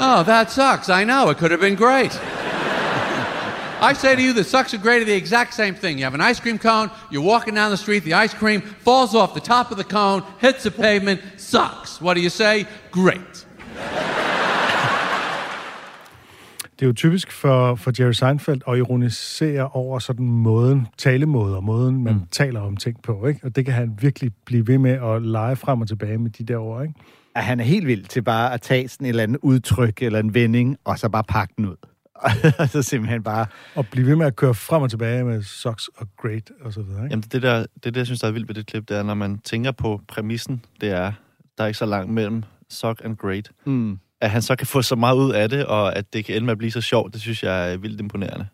[0.00, 0.88] Oh, that sucks.
[0.88, 1.30] I know.
[1.30, 2.10] It could have been great.
[3.80, 5.98] I say to you, the sucks and great are the exact same thing.
[5.98, 9.14] You have an ice cream cone, you're walking down the street, the ice cream falls
[9.14, 12.00] off the top of the cone, hits the pavement, sucks.
[12.00, 12.66] What do you say?
[12.90, 13.44] Great.
[16.78, 22.04] Det er jo typisk for, for Jerry Seinfeld at ironisere over sådan måden, talemåder, måden
[22.04, 22.26] man mm.
[22.30, 23.40] taler om ting på, ikke?
[23.42, 26.44] Og det kan han virkelig blive ved med at lege frem og tilbage med de
[26.44, 26.94] der ord, ikke?
[27.38, 30.18] at han er helt vild til bare at tage sådan et eller andet udtryk eller
[30.18, 31.76] en vending, og så bare pakke den ud.
[32.58, 33.46] og så simpelthen bare...
[33.74, 36.82] Og blive ved med at køre frem og tilbage med socks og great og så
[36.82, 37.12] videre, ikke?
[37.12, 39.02] Jamen, det der, det, der jeg synes, der er vildt ved det klip, det er,
[39.02, 41.12] når man tænker på præmissen, det er,
[41.58, 43.50] der er ikke så langt mellem sock and great.
[43.66, 43.98] Mm.
[44.20, 46.44] At han så kan få så meget ud af det, og at det kan ende
[46.44, 48.46] med at blive så sjovt, det synes jeg er vildt imponerende.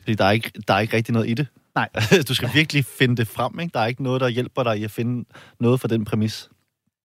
[0.00, 1.46] Fordi der er ikke, der er ikke rigtig noget i det.
[1.74, 1.88] Nej.
[2.28, 3.72] du skal virkelig finde det frem, ikke?
[3.74, 5.28] Der er ikke noget, der hjælper dig i at finde
[5.60, 6.48] noget for den præmis.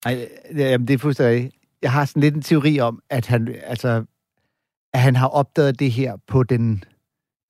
[0.06, 1.52] Ej, jamen, det er fuldstændig...
[1.82, 4.04] Jeg har sådan lidt en teori om, at han, altså,
[4.94, 6.84] at han har opdaget det her på den,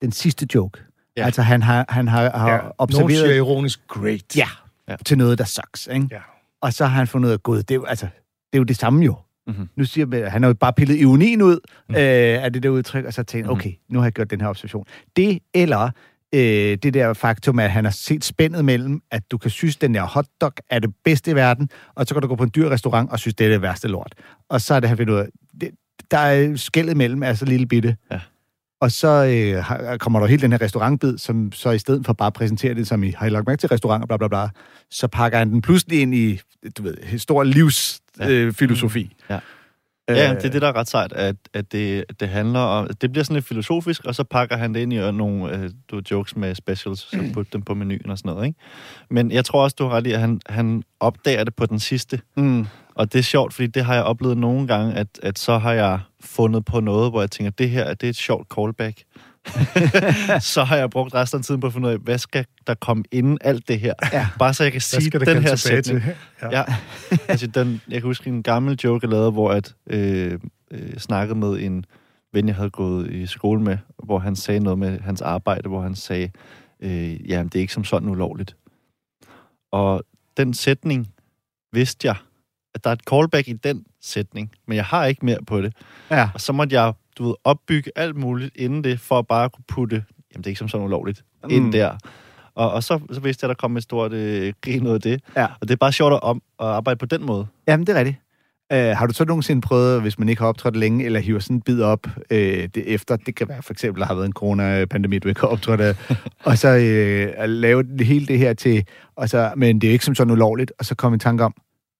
[0.02, 0.80] den sidste joke.
[1.16, 1.24] Ja.
[1.24, 2.56] Altså, han har, han har, har ja.
[2.56, 3.18] Nogen observeret...
[3.18, 4.36] siger ironisk great.
[4.36, 4.48] Ja,
[4.88, 4.92] Ja.
[4.92, 6.08] ja, til noget, der sucks, ikke?
[6.10, 6.20] Ja.
[6.60, 8.06] Og så har han fundet ud af, gud, det er jo, altså,
[8.52, 9.16] det er jo det samme jo.
[9.46, 9.68] Mhm.
[9.76, 11.94] Nu siger man, han har jo bare pillet ironien ud mm.
[11.94, 12.00] øh,
[12.44, 13.52] af det der udtryk, og så tænkt, Mhm.
[13.56, 14.84] okay, nu har jeg gjort den her observation.
[15.16, 15.90] Det eller
[16.34, 16.40] øh,
[16.82, 20.02] det der faktum, at han har set spændet mellem, at du kan synes, den der
[20.02, 23.10] hotdog er det bedste i verden, og så kan du gå på en dyr restaurant
[23.10, 24.14] og synes, det er det værste lort.
[24.48, 25.26] Og så er det, han finder ud af,
[25.60, 25.70] det,
[26.10, 27.96] der er skældet mellem, er så lille bitte.
[28.12, 28.20] Ja.
[28.84, 32.26] Og så øh, kommer der helt den her restaurantbid, som så i stedet for bare
[32.26, 34.48] at præsentere det som i, har I lagt mærke til restauranter, bla bla bla,
[34.90, 36.40] så pakker han den pludselig ind i,
[36.78, 38.20] du ved, stor livsfilosofi.
[38.20, 38.30] Ja.
[38.30, 39.16] Øh, filosofi.
[39.30, 39.34] Ja.
[39.34, 42.88] Øh, Ja, det er det, der er ret sejt, at, at det, det handler om...
[43.00, 45.70] Det bliver sådan lidt filosofisk, og så pakker han det ind i øh, nogle øh,
[45.90, 48.58] du, jokes med specials, så putter dem på menuen og sådan noget, ikke?
[49.10, 51.78] Men jeg tror også, du har ret i, at han, han opdager det på den
[51.78, 52.20] sidste.
[52.36, 52.66] Mm.
[52.94, 55.72] Og det er sjovt, fordi det har jeg oplevet nogle gange, at, at så har
[55.72, 59.02] jeg fundet på noget, hvor jeg tænker, det her det er et sjovt callback.
[60.54, 62.74] så har jeg brugt resten af tiden på at finde ud af, hvad skal der
[62.74, 63.94] komme inden alt det her?
[64.12, 64.28] Ja.
[64.38, 66.02] Bare så jeg kan sige den her sætning.
[66.02, 66.14] til?
[66.42, 66.58] Ja.
[66.58, 66.64] ja.
[67.28, 70.38] altså, den, jeg kan huske en gammel joke, jeg lavede, hvor at, øh,
[70.70, 71.84] øh, snakkede med en
[72.32, 75.80] ven, jeg havde gået i skole med, hvor han sagde noget med hans arbejde, hvor
[75.80, 76.30] han sagde,
[76.80, 78.56] øh, jamen, det er ikke som sådan ulovligt.
[79.72, 80.02] Og
[80.36, 81.08] den sætning
[81.72, 82.16] vidste jeg,
[82.74, 85.72] at der er et callback i den sætning, men jeg har ikke mere på det.
[86.10, 86.28] Ja.
[86.34, 89.64] Og så måtte jeg, du ved, opbygge alt muligt inden det, for at bare kunne
[89.68, 91.50] putte, jamen, det er ikke som sådan ulovligt, mm.
[91.50, 91.96] ind der.
[92.54, 95.00] Og, og så, så vidste jeg, at der kom et stort øh, grin ud af
[95.00, 95.20] det.
[95.36, 95.46] Ja.
[95.60, 97.46] Og det er bare sjovt at, om, at arbejde på den måde.
[97.68, 98.16] Jamen, det er rigtigt.
[98.74, 101.56] Uh, har du så nogensinde prøvet, hvis man ikke har optrådt længe, eller hiver sådan
[101.56, 104.32] en bid op uh, det efter, det kan være for eksempel, der har været en
[104.32, 105.94] coronapandemi, du ikke har optrådt af,
[106.44, 108.84] og så uh, at lave det, hele det her til,
[109.16, 111.54] og så, men det er ikke som sådan ulovligt, og så komme i tanke om,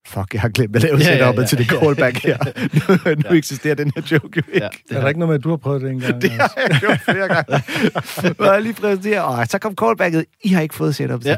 [0.06, 1.46] fuck, jeg har glemt at lave Ja, ja, ja, setup'et ja.
[1.46, 2.38] til det callback her.
[3.14, 4.68] nu, nu eksisterer den her joke jo ikke.
[4.90, 6.20] Ja, Er der ikke noget med, at du har prøvet det engang?
[6.22, 7.62] Det har jeg gjort flere gange.
[8.36, 11.24] Hvor jeg lige præsenterer, og så kom callbacket, I har ikke fået setup.
[11.24, 11.36] Ja.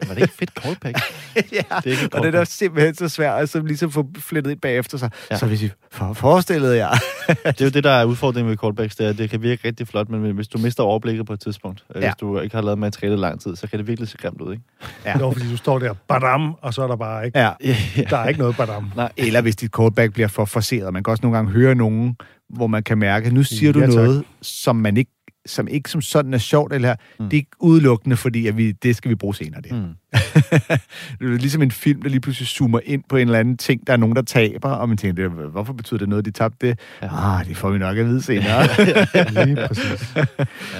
[0.00, 0.98] Var det ikke et fedt callback?
[1.36, 4.60] ja, Det er og det er simpelthen så svært at så ligesom få flettet ind
[4.60, 5.10] bagefter sig.
[5.30, 5.34] Ja.
[5.34, 5.38] Ja.
[5.38, 6.90] Så hvis I for, forestillede jer...
[7.28, 9.68] Det er jo det, der er udfordringen med callbacks, det er, at det kan virke
[9.68, 12.00] rigtig flot, men hvis du mister overblikket på et tidspunkt, ja.
[12.00, 12.06] Ja.
[12.06, 14.52] hvis du ikke har lavet materiale lang tid, så kan det virkelig se grimt ud,
[14.52, 14.64] ikke?
[15.04, 15.18] Ja.
[15.18, 17.50] Var, fordi du står der, badam, og så er der bare ikke, Ja.
[18.10, 18.92] der er ikke noget badam.
[18.96, 19.12] Nej.
[19.16, 20.92] Eller hvis dit callback bliver for forceret.
[20.92, 22.16] Man kan også nogle gange høre nogen,
[22.48, 23.88] hvor man kan mærke, nu siger Ja, du tak.
[23.94, 25.10] noget, som man ikke
[25.46, 27.24] som ikke som sådan er sjovt, eller Mm.
[27.24, 27.30] mm.
[27.30, 29.60] det er ikke udelukkende, fordi at vi, det skal vi bruge senere.
[29.60, 29.72] Det.
[29.72, 29.78] Mm.
[31.20, 33.86] det er ligesom en film, der lige pludselig zoomer ind på en eller anden ting,
[33.86, 36.78] der er nogen, der taber, og man tænker, hvorfor betyder det noget, de tabte det?
[37.02, 37.38] Ja.
[37.40, 38.66] Ah, det får vi nok at vide senere.
[39.46, 40.14] Lige præcis.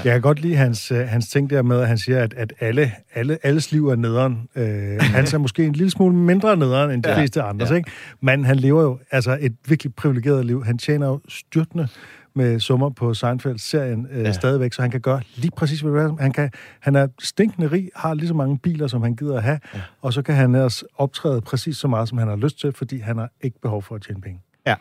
[0.05, 2.53] Jeg kan godt lide hans, øh, hans ting der med, at han siger, at, at
[2.61, 4.48] alle, alle, alles liv er nederen.
[4.57, 7.14] Øh, hans er måske en lille smule mindre nederen end de ja.
[7.14, 7.20] Ja.
[7.20, 7.74] fleste andres, ja.
[7.77, 7.90] ikke?
[8.20, 10.64] Men han lever jo altså et virkelig privilegeret liv.
[10.64, 11.88] Han tjener jo styrtende
[12.35, 14.33] med summer på Seinfeld-serien øh, Ja.
[14.33, 16.16] stadigvæk, så han kan gøre lige præcis, hvad det er.
[16.20, 19.42] Han, kan, han er stinkende rig, har lige så mange biler, som han gider at
[19.42, 19.81] have, ja.
[20.03, 22.99] og så kan han ellers optræde præcis så meget, som han har lyst til, fordi
[22.99, 24.40] han har ikke behov for at tjene penge.
[24.66, 24.75] Ja.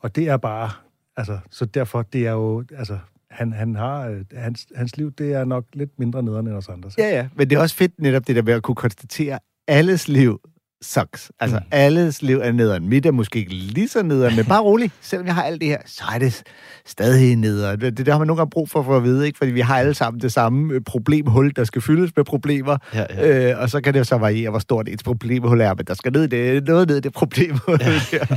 [0.00, 0.70] Og det er bare,
[1.16, 2.98] altså, så derfor, det er jo, altså,
[3.30, 6.68] han, han har, øh, hans, hans liv, det er nok lidt mindre nederen end os
[6.68, 6.90] andre.
[6.98, 9.40] ja, ja, men det er også fedt netop det der med at kunne konstatere, at
[9.66, 10.40] alles liv
[10.84, 11.30] sucks.
[11.40, 11.64] Altså, mm.
[11.70, 12.88] alles liv er nederen.
[12.88, 14.90] Mit er måske ikke lige så nederen, men bare rolig.
[15.00, 16.42] Selvom jeg har alt det her, så er det
[16.86, 17.80] stadig nederen.
[17.80, 19.38] Det, det har man nogle gange brug for, for at vide, ikke?
[19.38, 22.76] Fordi vi har alle sammen det samme øh, problemhul, der skal fyldes med problemer.
[22.94, 23.52] Ja, ja.
[23.52, 25.94] Øh, og så kan det jo så variere, hvor stort et problemhul er, men der
[25.94, 27.78] skal ned, det, noget ned i det problemhul
[28.12, 28.18] ja.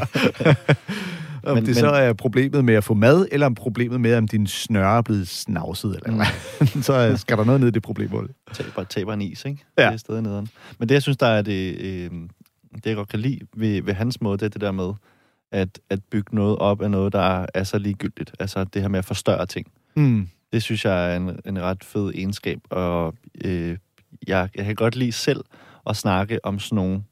[1.44, 4.16] om Men- det men- så er problemet med at få mad, eller om problemet med,
[4.16, 6.68] om din snøre er blevet snavset, eller hvad.
[6.84, 8.28] så øh, skal der noget ned i det problemhul.
[8.54, 9.66] taber, taber en is, ikke?
[9.78, 9.86] Ja.
[9.86, 10.48] Det er stadig nederen.
[10.80, 12.10] Men det, jeg synes, der er det, øh,
[12.84, 14.94] det jeg godt kan lide ved, ved hans måde, det er det der med,
[15.52, 18.36] at, at bygge noget op af noget, der er så ligegyldigt.
[18.40, 19.68] Altså det her med at forstørre ting.
[19.96, 20.30] Mm.
[20.54, 23.14] Det synes jeg er en, en ret fed egenskab, og
[23.46, 23.78] øh,
[24.28, 25.44] jeg, jeg kan godt lide selv
[25.90, 27.04] at snakke om sådan nogle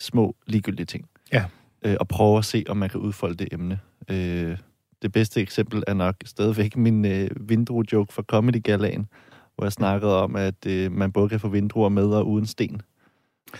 [0.00, 1.08] små ligegyldige ting.
[1.32, 1.44] Ja.
[1.84, 3.80] Øh, og prøve at se, om man kan udfolde det emne.
[4.10, 4.58] Øh,
[5.02, 9.08] det bedste eksempel er nok stadigvæk min øh, vindrue-joke fra Comedy Galaen,
[9.54, 12.82] hvor jeg snakkede om, at øh, man både kan få vindruer med og uden sten.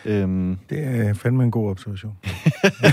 [0.04, 2.16] Øhm, Det er fandme en god observation.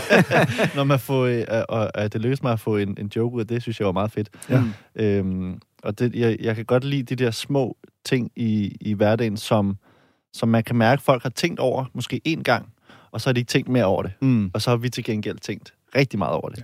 [0.75, 3.41] når man får, øh, og at det lykkedes mig at få en, en joke ud
[3.41, 4.29] af det, synes jeg var meget fedt.
[4.49, 4.63] Ja.
[4.95, 9.37] Øhm, og det, jeg, jeg kan godt lide de der små ting i, i hverdagen,
[9.37, 9.77] som,
[10.33, 12.65] som man kan mærke, folk har tænkt over, måske én gang,
[13.11, 14.11] og så har de ikke tænkt mere over det.
[14.21, 14.51] Mm.
[14.53, 16.63] Og så har vi til gengæld tænkt rigtig meget over det.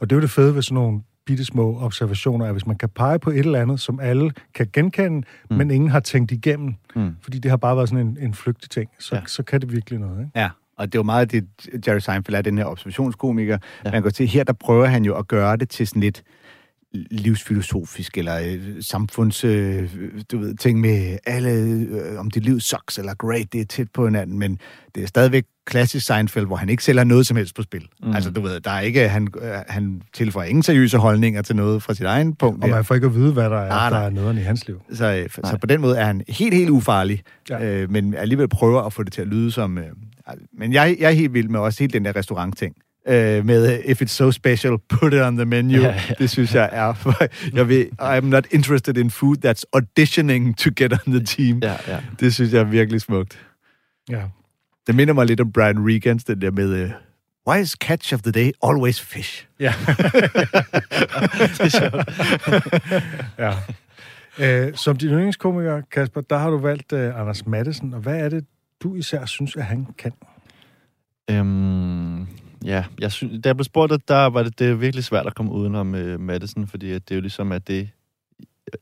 [0.00, 2.76] Og det er jo det fede ved sådan nogle bitte små observationer, at hvis man
[2.78, 5.56] kan pege på et eller andet, som alle kan genkende, mm.
[5.56, 7.16] men ingen har tænkt igennem, Mm.
[7.22, 9.20] fordi det har bare været sådan en, en flygtig ting, så, Ja.
[9.26, 10.18] så kan det virkelig noget.
[10.20, 10.30] Ikke?
[10.40, 11.44] Ja, og det er jo meget det,
[11.86, 13.52] Jerry Seinfeld er, den her observationskomiker.
[13.84, 13.88] Ja.
[13.88, 13.90] Ja.
[13.90, 16.22] Man kan se, her der prøver han jo at gøre det til sådan lidt
[17.10, 19.90] livsfilosofisk, eller øh, samfunds, øh,
[20.32, 23.88] du ved, ting med alle, øh, om dit liv sucks eller great, det er tæt
[23.94, 24.58] på hinanden, men
[24.94, 27.86] det er stadigvæk klassisk Seinfeld, hvor han ikke sælger noget som helst på spil.
[28.02, 28.14] Mm.
[28.14, 29.28] Altså, du ved, der er ikke, han,
[29.68, 32.64] han tilføjer ingen seriøse holdninger til noget fra sit egen punkt.
[32.64, 34.06] Og man får ikke at vide, hvad der er, Nej, der nej.
[34.06, 34.80] er nederen i hans liv.
[34.92, 37.64] Så, så på den måde er han helt, helt ufarlig, Ja.
[37.82, 39.78] øh, men alligevel prøver at få det til at lyde som...
[39.78, 39.84] Øh,
[40.58, 42.74] men jeg, jeg er helt vild med også hele den der restaurant-ting.
[43.08, 45.80] Øh, med, øh, if it's so special, put it on the menu.
[45.80, 46.00] Ja, Ja, ja.
[46.08, 46.14] ja.
[46.18, 47.28] Det synes jeg er...
[47.54, 51.58] Jeg vil, I'm not interested in food that's auditioning to get on the team.
[51.62, 51.70] Ja.
[51.70, 52.00] Ja, ja.
[52.20, 53.38] Det synes jeg er virkelig smukt.
[54.10, 54.22] Ja.
[54.86, 56.72] Det minder mig lidt om Brian Regans, den der med...
[56.72, 56.90] Øh,
[57.48, 59.46] Why is catch of the day always fish?
[59.60, 59.74] Ja.
[63.44, 63.52] ja.
[64.38, 68.28] Øh, som din yndlingskomiker, Kasper, der har du valgt uh, Anders Mattesen, og hvad er
[68.28, 68.44] det,
[68.82, 70.12] du især synes, at han kan?
[71.30, 71.63] Øhm,
[72.64, 75.26] ja, jeg synes, da jeg blev spurgt, at der var det, det er virkelig svært
[75.26, 77.90] at komme udenom øh, Madison, fordi at det er jo ligesom, at det,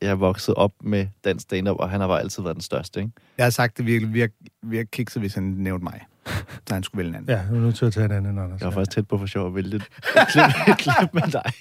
[0.01, 2.99] jeg er vokset op med dansk stand-up, og han har bare altid været den største,
[2.99, 3.11] ikke?
[3.37, 6.01] Jeg har sagt det virkelig, virkelig, virkelig kikset, hvis han nævnte mig.
[6.67, 7.29] Så han skulle vælge en anden.
[7.29, 8.61] Ja, du er nødt til at tage en anden, Anders.
[8.61, 9.83] Jeg var faktisk tæt på for sjov at vælge et
[10.27, 11.51] klip, et klip med dig.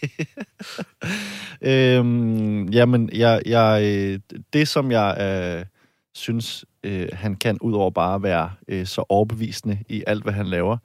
[1.99, 4.21] øhm, jamen, jeg, jeg,
[4.53, 5.65] det som jeg øh,
[6.15, 10.33] synes, øh, han kan, ud over bare at være øh, så overbevisende i alt, hvad
[10.33, 10.77] han laver,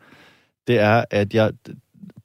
[0.67, 1.51] det er, at jeg,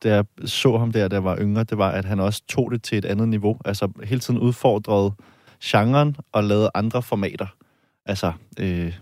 [0.03, 2.71] da jeg så ham der, da jeg var yngre, det var, at han også tog
[2.71, 3.59] det til et andet niveau.
[3.65, 5.13] Altså hele tiden udfordrede
[5.65, 7.47] genren og lavede andre formater.
[8.07, 8.93] Altså, øh,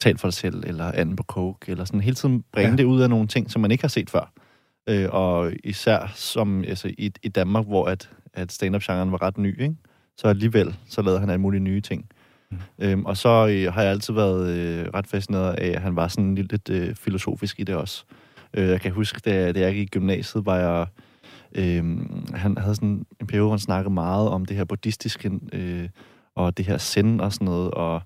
[0.00, 2.76] tal for dig selv, eller anden på coke, eller sådan hele tiden bringe Ja.
[2.76, 4.32] det ud af nogle ting, som man ikke har set før.
[4.88, 9.60] Øh, og især som altså, i, i Danmark, hvor at, at stand-up-genren var ret ny,
[9.62, 9.74] ikke?
[10.16, 12.08] så alligevel så lavede han alle mulige nye ting.
[12.50, 12.58] Mm.
[12.78, 16.08] Øhm, og så øh, har jeg altid været øh, ret fascineret af, at han var
[16.08, 18.04] sådan lidt, lidt øh, filosofisk i det også.
[18.10, 20.86] Øh, jeg kan huske, da, da jeg gik i gymnasiet, var jeg...
[21.54, 21.84] Øh,
[22.34, 25.88] han havde sådan en periode, hvor han snakkede meget om det her buddhistiske, øh,
[26.34, 28.02] og det her zen og sådan noget, og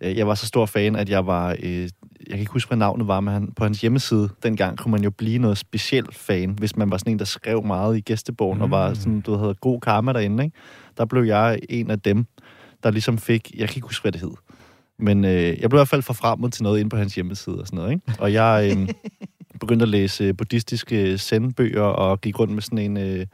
[0.00, 1.56] øh, jeg var så stor fan, at jeg var...
[1.62, 1.88] Øh,
[2.20, 5.04] jeg kan ikke huske, hvad navnet var, men han, på hans hjemmeside dengang kunne man
[5.04, 8.58] jo blive noget specielt fan, hvis man var sådan en, der skrev meget i gæstebogen,
[8.58, 8.62] mm.
[8.62, 10.56] og var sådan, du havde god karma derinde, ikke?
[10.98, 12.26] Der blev jeg en af dem,
[12.82, 13.50] der ligesom fik...
[13.58, 14.32] Jeg kan ikke huske, hvad det hed.
[14.98, 17.66] Men øh, jeg blev i hvert fald forfremmet til noget inde på hans hjemmeside og
[17.66, 18.12] sådan noget, ikke?
[18.18, 18.88] Og jeg øh,
[19.60, 23.26] begyndte at læse buddhistiske zen-bøger og gik rundt med sådan en, øh,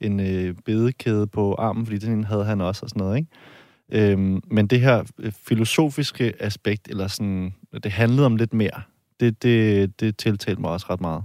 [0.00, 4.12] en øh, bedekæde på armen, fordi den havde han også og sådan noget, ikke?
[4.12, 8.82] Øhm, men det her øh, filosofiske aspekt, eller sådan, det handlede om lidt mere,
[9.20, 11.22] det, det, det tiltalte mig også ret meget.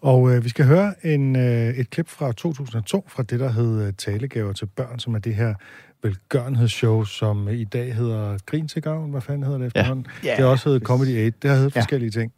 [0.00, 3.86] Og øh, vi skal høre en, øh, et klip fra 2002, fra det, der hed
[3.86, 5.54] øh, Talegaver til børn, som er det her
[6.02, 9.10] velgørenhedsshow, som øh, i dag hedder Grin til gavn.
[9.10, 10.06] Hvad fanden hedder det efterhånden?
[10.24, 10.30] Ja.
[10.30, 11.32] Det har også heddet Comedy 8.
[11.42, 11.80] Det har heddet Ja.
[11.80, 12.32] forskellige ting.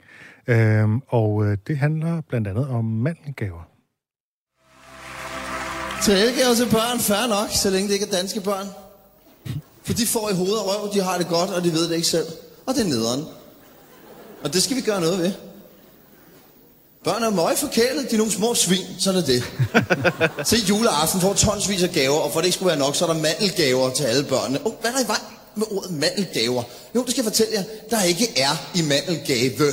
[0.46, 3.68] Øhm, og øh, det handler blandt andet om mandelgaver.
[6.02, 8.66] Talegaver til børn, fair nok, så længe det ikke er danske børn.
[9.84, 11.94] For de får i hovedet og røv, de har det godt, og de ved det
[11.94, 12.26] ikke selv.
[12.66, 13.24] Og det er nederen.
[14.44, 15.32] Og det skal vi gøre noget ved.
[17.04, 19.42] Børn er forkælet, de er nogle små svin, sådan er det.
[20.48, 23.12] Til juleaften får tonsvis af gaver, og for det ikke skulle være nok, så er
[23.12, 24.66] der mandelgaver til alle børnene.
[24.66, 25.20] Oh, hvad er der i vej
[25.56, 26.62] med ordet mandelgaver?
[26.94, 29.72] Jo, det skal jeg fortælle jer, der ikke er i mandelgave.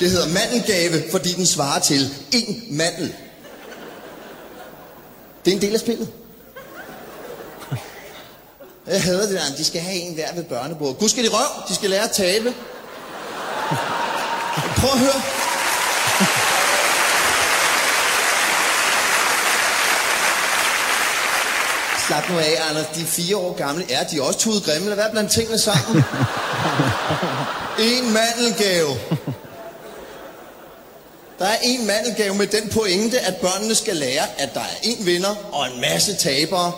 [0.00, 3.14] Det hedder mandelgave, fordi den svarer til en mandel.
[5.44, 6.08] Det er en del af spillet.
[8.86, 10.98] Jeg hader det der, de skal have en hver ved børnebordet.
[10.98, 12.54] Gud skal de røv, de skal lære at tabe.
[14.76, 15.22] Prøv at høre.
[22.06, 22.86] Slap nu af, Anders.
[22.94, 23.92] De er fire år gamle.
[23.92, 24.88] Er de er også tudet grimme?
[24.88, 26.04] Lad være blandt tingene sammen.
[27.78, 28.96] en mandelgave.
[31.40, 35.06] Der er en mandelgave med den pointe, at børnene skal lære, at der er en
[35.06, 36.72] vinder og en masse tabere.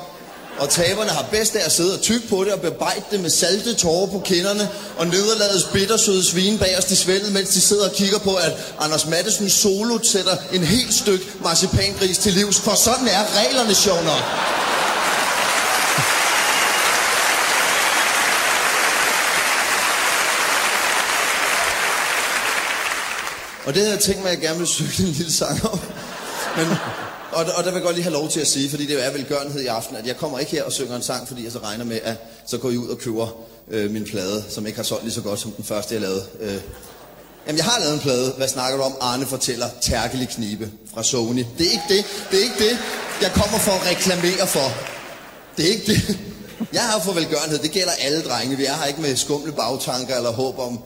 [0.59, 3.31] Og taberne har bedst af at sidde og tykke på det og bebejde det med
[3.31, 7.95] salte tårer på kinderne og nederlagets bittersøde svine bagerst i svældet, mens de sidder og
[7.95, 12.61] kigger på, at Anders Mattesen solo sætter en helt stykke marcipangris til livs.
[12.61, 14.23] For sådan er reglerne, sjov nok.
[23.67, 25.81] Og det havde jeg tænkt mig, at jeg gerne ville synge en lille sang om.
[26.57, 26.67] Men,
[27.33, 29.11] og, og der vil jeg godt lige have lov til at sige, fordi det er
[29.11, 31.59] velgørenhed i aften, at jeg kommer ikke her og synger en sang, fordi jeg så
[31.59, 33.29] regner med, at så går I ud og køber
[33.71, 36.25] øh, min plade, som ikke har solgt lige så godt som den første, jeg lavede.
[36.41, 36.61] Øh.
[37.47, 38.33] Jamen, jeg har lavet en plade.
[38.37, 38.97] Hvad snakker du om?
[39.01, 41.45] Arne fortæller Tærkelig Knibe fra Sony.
[41.59, 42.05] Det er ikke det.
[42.31, 42.79] Det er ikke det,
[43.23, 44.73] jeg kommer for at reklamere for.
[45.57, 46.19] Det er ikke det.
[46.73, 47.59] Jeg har for velgørenhed.
[47.59, 48.57] Det gælder alle drenge.
[48.57, 50.81] Vi er her ikke med skumle bagtanker eller håb om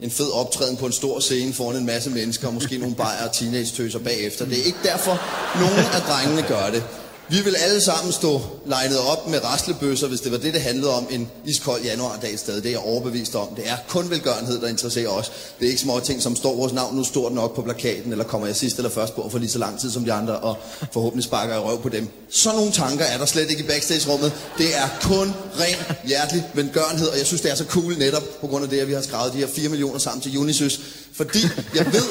[0.00, 3.28] en fed optræden på en stor scene foran en masse mennesker, og måske nogle bajer
[3.28, 4.44] og teenage-tøser bagefter.
[4.44, 5.20] Det er ikke derfor,
[5.60, 6.82] nogen af drengene gør det.
[7.28, 10.94] Vi vil alle sammen stå legnet op med raslebøsser, hvis det var det, det handlede
[10.94, 12.56] om en iskold januardag sted.
[12.56, 13.48] Det er jeg overbevist om.
[13.56, 15.32] Det er kun velgørenhed, der interesserer os.
[15.60, 18.24] Det er ikke små ting, som står vores navn nu stort nok på plakaten, eller
[18.24, 20.56] kommer jeg sidst eller først på for lige så lang tid som de andre, og
[20.92, 22.08] forhåbentlig sparker jeg røv på dem.
[22.30, 24.32] Sådan nogle tanker er der slet ikke i backstage-rummet.
[24.58, 28.46] Det er kun ren hjertelig velgørenhed, og jeg synes, det er så cool netop på
[28.46, 30.80] grund af det, at vi har skrevet de her 4 millioner sammen til Unisys.
[31.14, 32.08] Fordi jeg ved,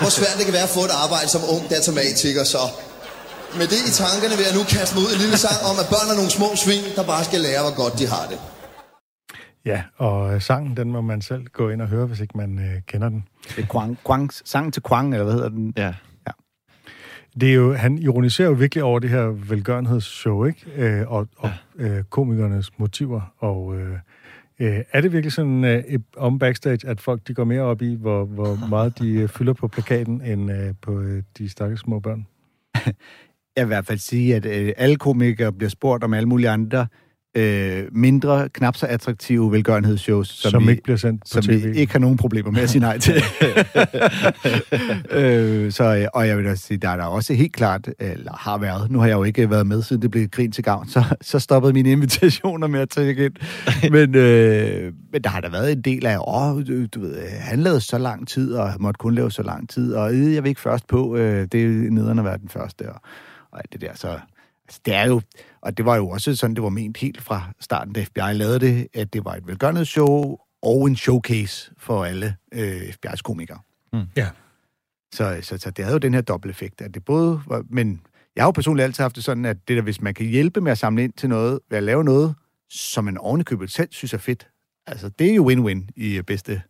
[0.00, 2.58] hvor svært det kan være at få et arbejde som ung datamatiker, så
[3.58, 5.76] med det i tankerne vil jeg nu kaste mig ud i en lille sang om,
[5.82, 8.38] at børn er nogle små svin, der bare skal lære, hvor godt de har det.
[9.70, 12.50] Ja, og øh, sangen, den må man selv gå ind og høre, hvis ikke man
[12.58, 13.20] øh, kender den.
[13.56, 15.74] Det er Kwang, Kwang, sangen til Kwang, eller hvad hedder den?
[15.76, 15.92] Ja.
[17.40, 20.70] Det er jo, han ironiserer jo virkelig over det her velgørenhedsshow, ikke?
[20.76, 23.34] Øh, og og øh, komikernes motiver.
[23.38, 23.98] Og øh,
[24.60, 25.84] øh, er det virkelig sådan øh,
[26.16, 29.52] om backstage, at folk de går mere op i, hvor, hvor meget de øh, fylder
[29.52, 32.26] på plakaten, end øh, på øh, de stakkels små børn?
[33.56, 36.48] Jeg vil i hvert fald sige, at øh, alle komikere bliver spurgt om alle mulige
[36.50, 36.86] andre
[37.36, 41.72] øh, mindre, knap så attraktive velgørenhedsshows, Som, som vi, ikke bliver sendt på som tv.
[41.72, 43.14] vi ikke har nogen problemer med at sige nej til.
[45.10, 48.32] øh, så, øh, og jeg vil da sige, der er der også helt klart, eller
[48.32, 50.88] har været, nu har jeg jo ikke været med, siden det blev grin til gavn,
[50.88, 53.34] så, så stoppede mine invitationer med at tage ind.
[53.92, 57.58] Men, øh, men der har der været en del af, åh, du, du ved, han
[57.58, 60.48] lavede så lang tid, og måtte kun lave så lang tid, og øh, jeg vil
[60.48, 63.00] ikke først på, øh, det er nederen at være den første, og,
[63.52, 64.20] og alt det der, så...
[64.68, 65.20] Altså, det er jo,
[65.60, 68.60] og det var jo også sådan, det var ment helt fra starten, da FBI lavede
[68.60, 73.58] det, at det var et velgørenhedsshow og en showcase for alle øh, FBI's komikere.
[74.16, 74.28] Ja.
[75.14, 78.00] Så, så, så det havde jo den her dobbelt-effekt, at det både var, men
[78.36, 80.60] jeg har jo personligt altid haft det sådan, at det der, hvis man kan hjælpe
[80.60, 82.34] med at samle ind til noget, ved at lave noget,
[82.70, 84.48] som man ovenikøbet selv synes er fedt,
[84.86, 86.62] altså det er jo win-win i øh, bedste,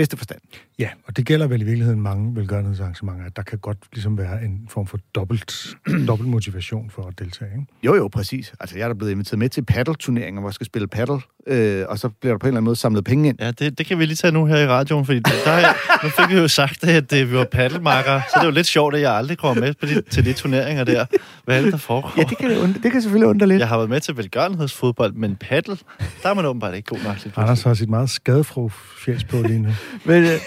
[0.00, 0.40] bedste forstand.
[0.78, 4.44] Ja, og det gælder vel i virkeligheden mange velgørenhedsarrangementer, at der kan godt ligesom være
[4.44, 5.76] en form for dobbelt,
[6.08, 7.66] dobbelt motivation for at deltage, ikke?
[7.82, 8.52] Jo, jo, præcis.
[8.60, 11.84] Altså, jeg er da blevet inviteret med til paddle-turneringer, hvor jeg skal spille paddle, øh,
[11.88, 13.36] og så bliver der på en eller anden måde samlet penge ind.
[13.40, 16.04] Ja, det, det kan vi lige tage nu her i radioen, fordi der, der, er-
[16.04, 18.66] nu fik vi jo sagt, at øh, vi var paddelmarker, så det er jo lidt
[18.66, 21.06] sjovt, at jeg aldrig kommer med på de, til de turneringer der.
[21.44, 22.12] Hvad er det, der foregår?
[22.16, 23.60] Ja, det kan, undre, det kan selvfølgelig undre lidt.
[23.60, 25.76] Jeg har været med til velgørenhedsfodbold, men paddle,
[26.22, 27.32] der er man åbenbart ikke god nok til.
[27.36, 28.68] Anders har sit meget skadefro
[29.04, 29.68] fjæs på lige nu.
[30.04, 30.38] Men øh,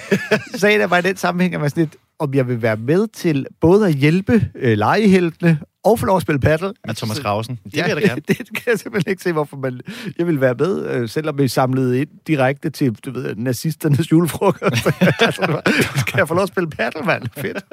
[0.56, 3.08] sagen er bare i den sammenhæng, at man sådan lidt, om jeg vil være med
[3.08, 6.74] til både at hjælpe øh, legeheltene og få lov at spille paddle.
[6.84, 7.60] Af Thomas Grausen.
[7.64, 8.22] Det vil ja, jeg da gerne.
[8.28, 9.82] Det, kan jeg simpelthen ikke se, hvorfor man...
[10.18, 14.88] Jeg vil være med, øh, selvom vi samlede ind direkte til, du ved, nazisternes julefrokost.
[15.20, 15.62] altså,
[15.96, 17.24] skal jeg få lov at spille paddle, mand?
[17.38, 17.64] Fedt.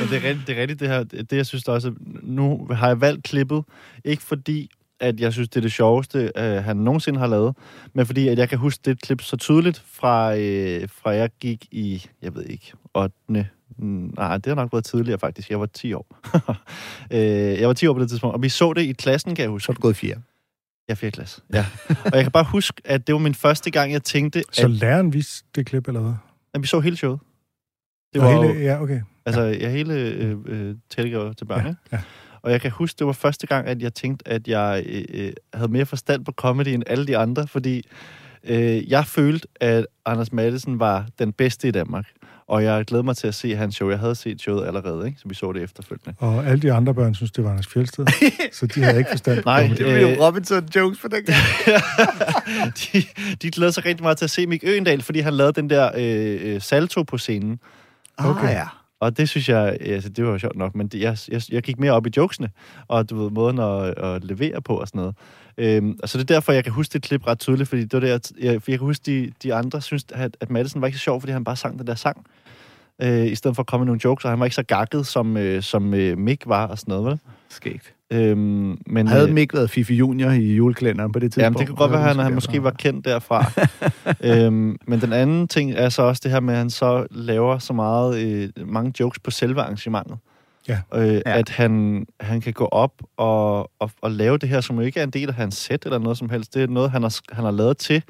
[0.00, 1.04] Men det er rigtigt, det, er rigtigt, det her.
[1.04, 1.92] Det jeg synes der også,
[2.22, 3.64] nu har jeg valgt klippet,
[4.04, 4.70] ikke fordi,
[5.00, 7.56] at jeg synes, det er det sjoveste, øh, han nogensinde har lavet,
[7.94, 11.66] men fordi, at jeg kan huske det klip så tydeligt fra, øh, fra jeg gik
[11.70, 13.14] i, jeg ved ikke, 8.
[13.78, 15.50] Mm, Nej, det har nok været tidligere faktisk.
[15.50, 16.06] Jeg var 10 år.
[17.12, 17.20] øh,
[17.60, 19.50] jeg var 10 år på det tidspunkt, og vi så det i klassen, kan jeg
[19.50, 19.66] huske.
[19.66, 20.22] Så er du gået i fjerde.
[20.88, 21.10] Jeg er 4.
[21.10, 21.40] klasse.
[21.52, 21.66] Ja.
[22.04, 24.70] og jeg kan bare huske, at det var min første gang, jeg tænkte, Så at,
[24.70, 26.14] læreren viste det klip, eller hvad?
[26.54, 27.20] at vi så hele showet.
[28.14, 29.00] Det Og var hele, jo, ja, okay.
[29.26, 32.00] altså, ja, hele øh, øh, til børn, Ja, ja.
[32.42, 35.32] Og jeg kan huske, det var første gang, at jeg tænkte, at jeg øh, øh,
[35.54, 37.86] havde mere forstand på comedy end alle de andre, fordi
[38.44, 42.06] øh, jeg følte, at Anders Madsen var den bedste i Danmark.
[42.46, 43.90] Og jeg glæder mig til at se hans show.
[43.90, 45.18] Jeg havde set showet allerede, ikke?
[45.20, 46.14] så vi så det efterfølgende.
[46.18, 48.06] Og alle de andre børn synes, det var Anders Fjeldsted.
[48.58, 49.66] så de havde ikke forstand på Nej.
[49.66, 51.38] Det Øh, jo Robinson-jokes på den gang.
[52.78, 53.02] de,
[53.42, 55.90] de glæder sig rigtig meget til at se Mik Øgendal, fordi han lavede den der
[55.96, 57.60] øh, øh, salto på scenen.
[58.18, 58.48] Okay.
[58.48, 58.64] Ah, ja.
[59.00, 61.62] Og det synes jeg, altså det var jo sjovt nok, men det, jeg, jeg, jeg
[61.62, 62.50] gik mere op i jokesene,
[62.88, 65.14] og du ved, måden at, at levere på og sådan noget.
[65.58, 67.92] Øhm, og så det er derfor, jeg kan huske det klip ret tydeligt, fordi det
[67.92, 70.86] var det, jeg, jeg, jeg kan huske, de, de andre synes, at, at Madison var
[70.86, 72.26] ikke så sjov, fordi han bare sang den der sang,
[73.02, 75.06] øh, i stedet for at komme med nogle jokes, og han var ikke så gakket,
[75.06, 77.20] som, øh, som øh, Mick var og sådan noget, vel?
[77.48, 77.97] Skægt.
[78.10, 81.44] Øhm, men, Havde øh, Mick været Fifi Junior i julekalenderen på det tidspunkt?
[81.44, 83.44] Jamen, det kan godt være, at han, han måske var kendt derfra.
[84.44, 87.58] øhm, men den anden ting er så også det her med, at han så laver
[87.58, 90.16] så meget, øh, mange jokes på selve arrangementet.
[90.68, 90.78] Ja.
[90.94, 91.20] Øh, Ja.
[91.38, 95.00] At han, han kan gå op og, og, og lave det her, som jo ikke
[95.00, 96.54] er en del af hans sæt eller noget som helst.
[96.54, 98.02] Det er noget, han har, han har lavet til,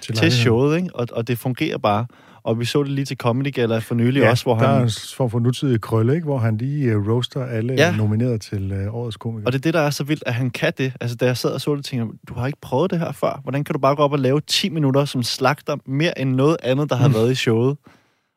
[0.00, 0.42] til lejligheden.
[0.42, 0.88] showet, ikke?
[0.94, 2.06] Og, og det fungerer bare.
[2.44, 4.74] Og vi så det lige til Comedy Gala for nylig Ja, også, hvor der er
[4.74, 4.82] han...
[4.82, 6.24] en form for nutidig krølle, ikke?
[6.24, 7.88] hvor han lige uh, roaster alle Ja.
[7.90, 7.96] ja.
[7.96, 9.46] nomineret til uh, årets komiker.
[9.46, 10.92] Og det er det, der er så vildt, at han kan det.
[11.00, 13.12] Altså, da jeg sad og så det, tænkte jeg, du har ikke prøvet det her
[13.12, 13.40] før.
[13.42, 16.56] Hvordan kan du bare gå op og lave 10 minutter, som slagter mere end noget
[16.62, 17.76] andet, der har været i showet?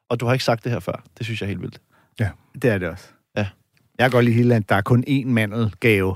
[0.10, 1.04] Og du har ikke sagt det her før.
[1.18, 1.82] Det synes jeg er helt vildt.
[2.62, 3.06] Det er det også.
[3.38, 3.48] Ja.
[4.00, 6.16] Jeg kan godt lide hele, at der er kun én mandelgave.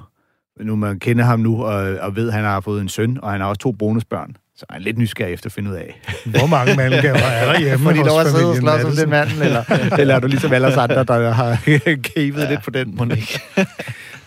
[0.61, 3.31] Nu man kender ham nu, og, og ved, at han har fået en søn, og
[3.31, 4.35] han har også to bonusbørn.
[4.61, 6.01] Så er han lidt nysgerrig efter at finde ud af.
[6.25, 9.41] Hvor mange mandelgaver er der hjemme Fordi der var siddet og slås om den manden,
[9.41, 9.63] eller,
[9.99, 11.55] eller er du ligesom alle os andre, der har
[12.15, 12.95] kævet ja, lidt på den?
[12.95, 13.41] Må ikke?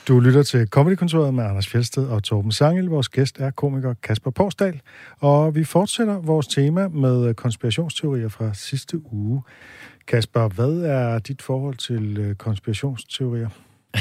[0.09, 2.87] Du lytter til Comedykontoret med Anders Fjeldsted og Torben Sangel.
[2.87, 4.81] Vores gæst er komiker Kasper Porsdal.
[5.21, 9.43] Og vi fortsætter vores tema med konspirationsteorier fra sidste uge.
[10.07, 13.49] Kasper, hvad er dit forhold til øh, konspirationsteorier?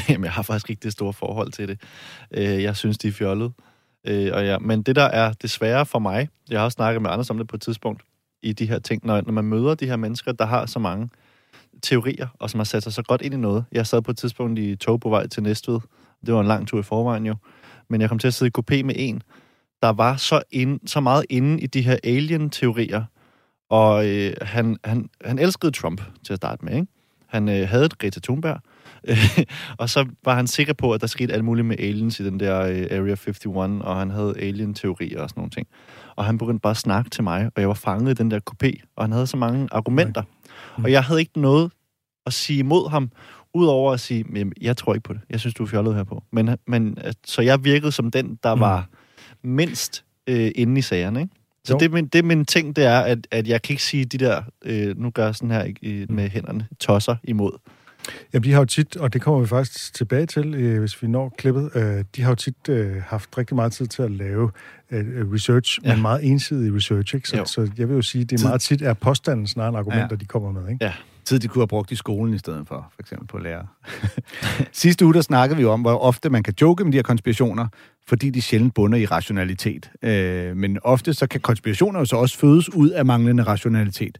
[0.09, 1.81] Jamen, jeg har faktisk ikke det store forhold til det.
[2.31, 3.51] Øh, Jeg synes, de er fjollet.
[4.07, 7.09] Øh, Og ja, men det, der er desværre for mig, jeg har også snakket med
[7.09, 8.03] andre om det på et tidspunkt,
[8.43, 11.09] i de her ting, når, når man møder de her mennesker, der har så mange
[11.81, 13.65] teorier, og som har sat sig så godt ind i noget.
[13.71, 15.79] Jeg sad på et tidspunkt i tog på vej til Næstved.
[16.25, 17.35] Det var en lang tur i forvejen jo.
[17.89, 19.21] Men jeg kom til at sidde i kopé med en,
[19.81, 23.03] der var så, ind, så meget inde i de her alien-teorier.
[23.69, 26.87] Og øh, han, han, han elskede Trump til at starte med, ikke?
[27.27, 28.59] Han øh, havde et Greta Thunberg,
[29.77, 32.39] og så var han sikker på, at der skete alt muligt med aliens i den
[32.39, 33.45] der øh, Area 51,
[33.81, 35.67] og han havde alien-teorier og sådan nogle ting.
[36.15, 38.39] Og han begyndte bare at snakke til mig, og jeg var fanget i den der
[38.51, 40.23] kopé, og han havde så mange argumenter.
[40.83, 41.71] Og jeg havde ikke noget
[42.25, 43.11] at sige imod ham,
[43.53, 45.21] udover at sige, "Jamen, jeg tror ikke på det.
[45.29, 46.23] Jeg synes, du er fjollet her på.
[46.31, 48.61] Men, men, øh, så jeg virkede som den, der Mm.
[48.61, 48.87] var
[49.43, 51.33] mindst øh, inde i sagerne, ikke?
[51.65, 51.79] Så Jo.
[51.79, 54.05] det, er min, det er min ting, det er, at, at jeg kan ikke sige
[54.05, 57.51] de der, øh, nu gør jeg sådan her i- med hænderne, tosser imod.
[58.33, 61.07] Jamen, de har jo tit, og det kommer vi faktisk tilbage til, øh, hvis vi
[61.07, 64.51] når klippet, øh, de har jo tit øh, haft rigtig meget tid til at lave
[64.91, 65.93] øh, research, Ja.
[65.93, 67.29] men meget ensidig research, ikke?
[67.29, 67.45] Så, Jo.
[67.45, 68.47] så jeg vil jo sige, det Tid.
[68.47, 70.15] meget tit er påstanden snarere end argumenter, Ja.
[70.15, 70.85] de kommer med, ikke?
[70.85, 70.93] Ja.
[71.25, 73.65] Tid, de kunne have brugt i skolen i stedet for, for eksempel på lærer.
[74.71, 77.67] Sidste uge, der snakkede vi om, hvor ofte man kan joke med de her konspirationer,
[78.07, 79.91] fordi de sjældent bunder i rationalitet.
[80.01, 84.17] Øh, men ofte så kan konspirationer jo så også fødes ud af manglende rationalitet.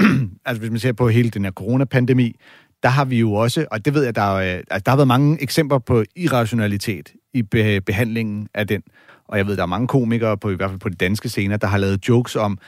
[0.46, 2.36] altså hvis man ser på hele den her coronapandemi,
[2.82, 4.96] der har vi jo også, og det ved jeg, der, er, øh, altså, der har
[4.96, 8.82] været mange eksempler på irrationalitet i be- behandlingen af den.
[9.28, 11.56] Og jeg ved, der er mange komikere, på, i hvert fald på de danske scener,
[11.56, 12.58] der har lavet jokes om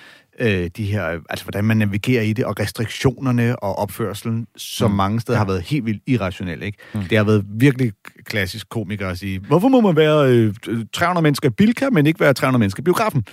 [0.41, 4.97] øh, de her, altså hvordan man navigerer i det, og restriktionerne og opførselen, som mm.
[4.97, 5.39] mange steder ja.
[5.39, 6.63] har været helt vildt irrationel.
[6.63, 6.79] Ikke?
[6.95, 7.01] Mm.
[7.01, 7.93] Det har været virkelig
[8.25, 10.55] klassisk komiker at sige, hvorfor må man være øh,
[10.93, 13.25] 300 mennesker i Bilka, men ikke være 300 mennesker i biografen?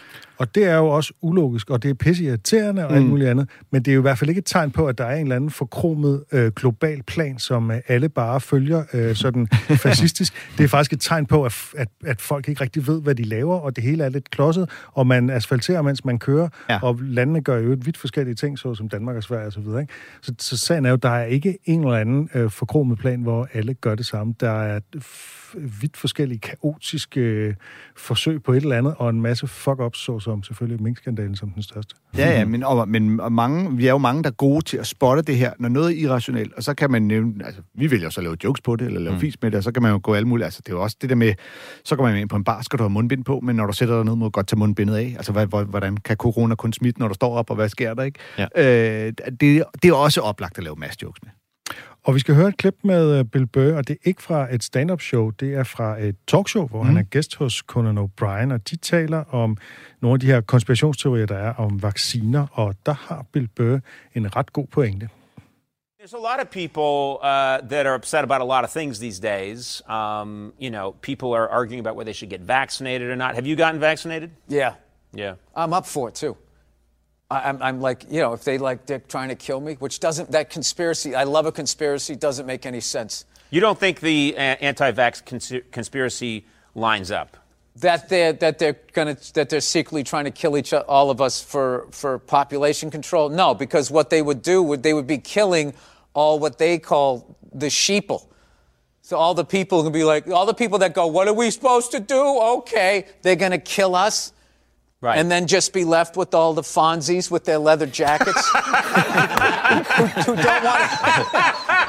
[0.41, 3.09] Og det er jo også ulogisk, og det er pisse irriterende og alt Mm.
[3.09, 3.49] muligt andet.
[3.71, 5.21] Men det er jo i hvert fald ikke et tegn på, at der er en
[5.21, 9.47] eller anden forkromet øh, global plan, som øh, alle bare følger øh, sådan
[9.87, 10.33] fascistisk.
[10.57, 13.23] Det er faktisk et tegn på, at, at, at folk ikke rigtig ved, hvad de
[13.23, 16.79] laver, og det hele er lidt klodset, og man asfalterer, mens man kører, Ja.
[16.83, 19.63] og landene gør jo et vidt forskellige ting, såsom Danmark og Sverige osv.
[19.63, 19.85] Så,
[20.21, 23.47] så, så sagen er jo, der er ikke en eller anden øh, forkromet plan, hvor
[23.53, 24.33] alle gør det samme.
[24.39, 24.79] Der er
[25.81, 27.53] vidt forskellige kaotiske øh,
[27.97, 31.95] forsøg på et eller andet, og en masse fuck-ups, såsom selvfølgelig minkskandalen som den største.
[32.17, 34.77] Ja, ja, men, og, men og mange, vi er jo mange, der er gode til
[34.77, 37.91] at spotte det her, når noget er irrationelt, og så kan man nævne, altså, vi
[37.91, 39.19] vælger så at lave jokes på det, eller lave mm.
[39.21, 40.81] fis med det, og så kan man jo gå alle mulige, altså, det er jo
[40.81, 41.33] også det der med,
[41.85, 43.73] så går man ind på en bar, skal du have mundbind på, men når du
[43.73, 45.13] sætter dig ned, må du godt tage mundbindet af.
[45.17, 47.93] Altså, hvad, hvor- hvordan kan corona kun smitte, når du står op, og hvad sker
[47.93, 48.19] der, ikke?
[48.37, 49.05] Ja.
[49.07, 51.31] Øh, det, det er også oplagt at lave masse jokes med.
[52.03, 54.53] Og vi skal høre et klip med øh, Bill Burr, og det er ikke fra
[54.53, 56.87] et stand-up show, det er fra et talkshow, hvor mm.
[56.87, 59.57] han er gæst hos Conan O'Brien, og de taler om
[60.01, 63.79] nogle af de her konspirationsteorier, der er om vacciner, og der har Bill Burr
[64.15, 65.09] en ret god pointe.
[66.01, 69.19] There's a lot of people uh, that are upset about a lot of things these
[69.19, 69.81] days.
[69.87, 73.35] Um, you know, people are arguing about whether they should get vaccinated or not.
[73.35, 74.29] Have you gotten vaccinated?
[74.49, 74.73] Yeah,
[75.13, 75.35] Yeah.
[75.55, 76.37] I'm up for it too.
[77.31, 79.99] I, I'm, I'm like, you know, if they like they're trying to kill me, which
[79.99, 81.15] doesn't that conspiracy?
[81.15, 82.15] I love a conspiracy.
[82.15, 83.25] Doesn't make any sense.
[83.49, 87.37] You don't think the uh, anti-vax cons- conspiracy lines up?
[87.77, 91.41] That they're that they're gonna that they're secretly trying to kill each all of us
[91.41, 93.29] for for population control.
[93.29, 95.73] No, because what they would do would they would be killing
[96.13, 98.27] all what they call the sheeple.
[99.03, 101.49] So all the people can be like all the people that go, what are we
[101.49, 102.21] supposed to do?
[102.57, 104.33] Okay, they're gonna kill us.
[105.01, 105.17] Right.
[105.17, 108.47] And then just be left with all the Fonzies with their leather jackets
[110.25, 110.81] who, don't want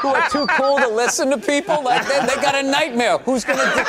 [0.00, 1.84] who are too cool to listen to people.
[1.84, 3.18] Like they, they got a nightmare.
[3.18, 3.84] Who's gonna di-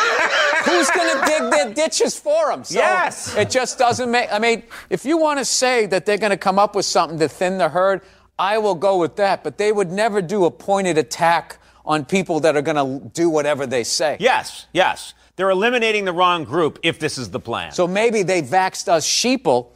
[0.66, 2.66] who's gonna dig their ditches for them?
[2.66, 3.34] So Yes.
[3.38, 4.32] It just doesn't make.
[4.32, 7.30] I mean, if you want to say that they're gonna come up with something to
[7.30, 8.02] thin the herd,
[8.38, 9.42] I will go with that.
[9.42, 13.66] But they would never do a pointed attack on people that are gonna do whatever
[13.66, 14.18] they say.
[14.20, 15.14] Yes, yes.
[15.36, 17.72] They're eliminating the wrong group if this is the plan.
[17.72, 19.68] So maybe they vaxed us sheeple,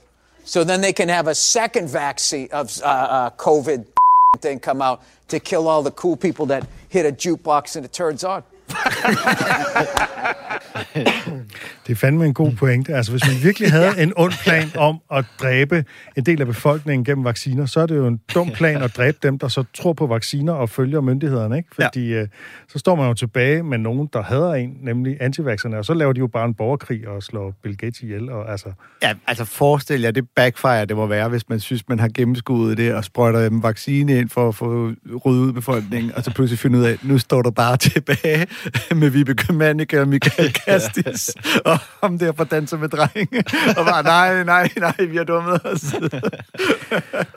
[0.43, 3.85] so then they can have a second vaccine of uh, uh, COVID
[4.39, 7.91] thing come out to kill all the cool people that hit a jukebox and it
[7.91, 8.43] turns on.
[11.87, 12.93] Det er fandme en god pointe.
[12.93, 15.85] Altså, hvis man virkelig havde en ond plan om at dræbe
[16.17, 19.17] en del af befolkningen gennem vacciner, så er det jo en dum plan at dræbe
[19.23, 21.69] dem, der så tror på vacciner og følger myndighederne, ikke?
[21.75, 22.21] Fordi ja.
[22.21, 22.27] øh,
[22.67, 26.13] så står man jo tilbage med nogen, der hader en, nemlig antivaxerne, og så laver
[26.13, 28.69] de jo bare en borgerkrig og slår Bill Gates ihjel, og altså...
[29.03, 32.77] Ja, altså forestil jer, det backfire, det må være, hvis man synes, man har gennemskuddet
[32.77, 34.91] det og sprøjter en vaccine ind for at få
[35.25, 38.47] ryddet ud befolkningen, og så pludselig finde ud af, at nu står der bare tilbage
[38.95, 41.29] med Vibeke Mannicke og Michael Kastis,
[41.65, 43.43] og ham der på danser med drenge,
[43.77, 45.81] og bare, nej, nej, nej, vi har dummet os.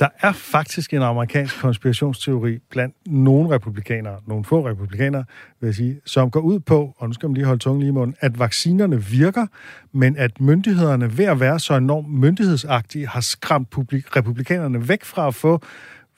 [0.01, 5.25] Der er faktisk en amerikansk konspirationsteori blandt nogle republikanere, nogle få republikanere,
[5.61, 7.89] vil jeg sige, som går ud på, og nu skal man lige holde tungen lige
[7.89, 9.47] i munden, at vaccinerne virker,
[9.93, 15.27] men at myndighederne ved at være så enormt myndighedsagtige, har skræmt publik- republikanerne væk fra
[15.27, 15.63] at få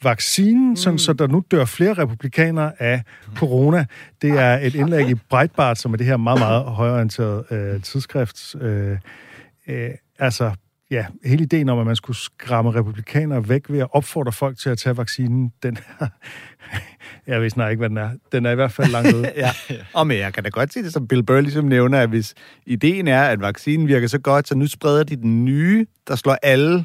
[0.04, 0.76] vaccinen, mm.
[0.76, 3.02] sådan, så der nu dør flere republikanere af
[3.36, 3.84] corona.
[4.22, 8.54] Det er et indlæg i Breitbart, som er det her meget, meget højorienterede øh, tidsskrift.
[8.60, 8.98] Øh,
[9.68, 10.52] øh, altså,
[10.90, 14.70] ja, hele ideen om, at man skulle skræmme republikanere væk ved at opfordre folk til
[14.70, 16.06] at tage vaccinen, den er...
[17.26, 18.10] jeg ved snart ikke, hvad den er.
[18.32, 19.32] Den er i hvert fald langt ude.
[19.36, 19.50] ja.
[19.92, 22.34] Og men jeg kan da godt se det, som Bill Burr ligesom nævner, at hvis
[22.66, 26.36] ideen er, at vaccinen virker så godt, så nu spreder de den nye, der slår
[26.42, 26.84] alle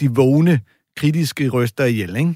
[0.00, 0.60] de vågne,
[0.96, 2.34] kritiske røster ihjel, ikke?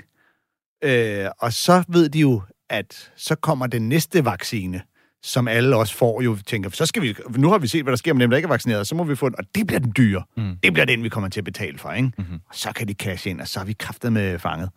[0.84, 4.82] Øh, og så ved de jo, at så kommer den næste vaccine,
[5.22, 7.96] som alle også får jo, tænker, så skal vi, nu har vi set, hvad der
[7.96, 9.80] sker med dem, der ikke er vaccineret, så må vi få den, og det bliver
[9.80, 10.22] den dyre.
[10.36, 10.56] Mm.
[10.62, 12.10] Det bliver den, vi kommer til at betale for, ikke?
[12.18, 12.34] Mm-hmm.
[12.48, 14.70] Og så kan de cash ind, og så er vi kraftet med fanget.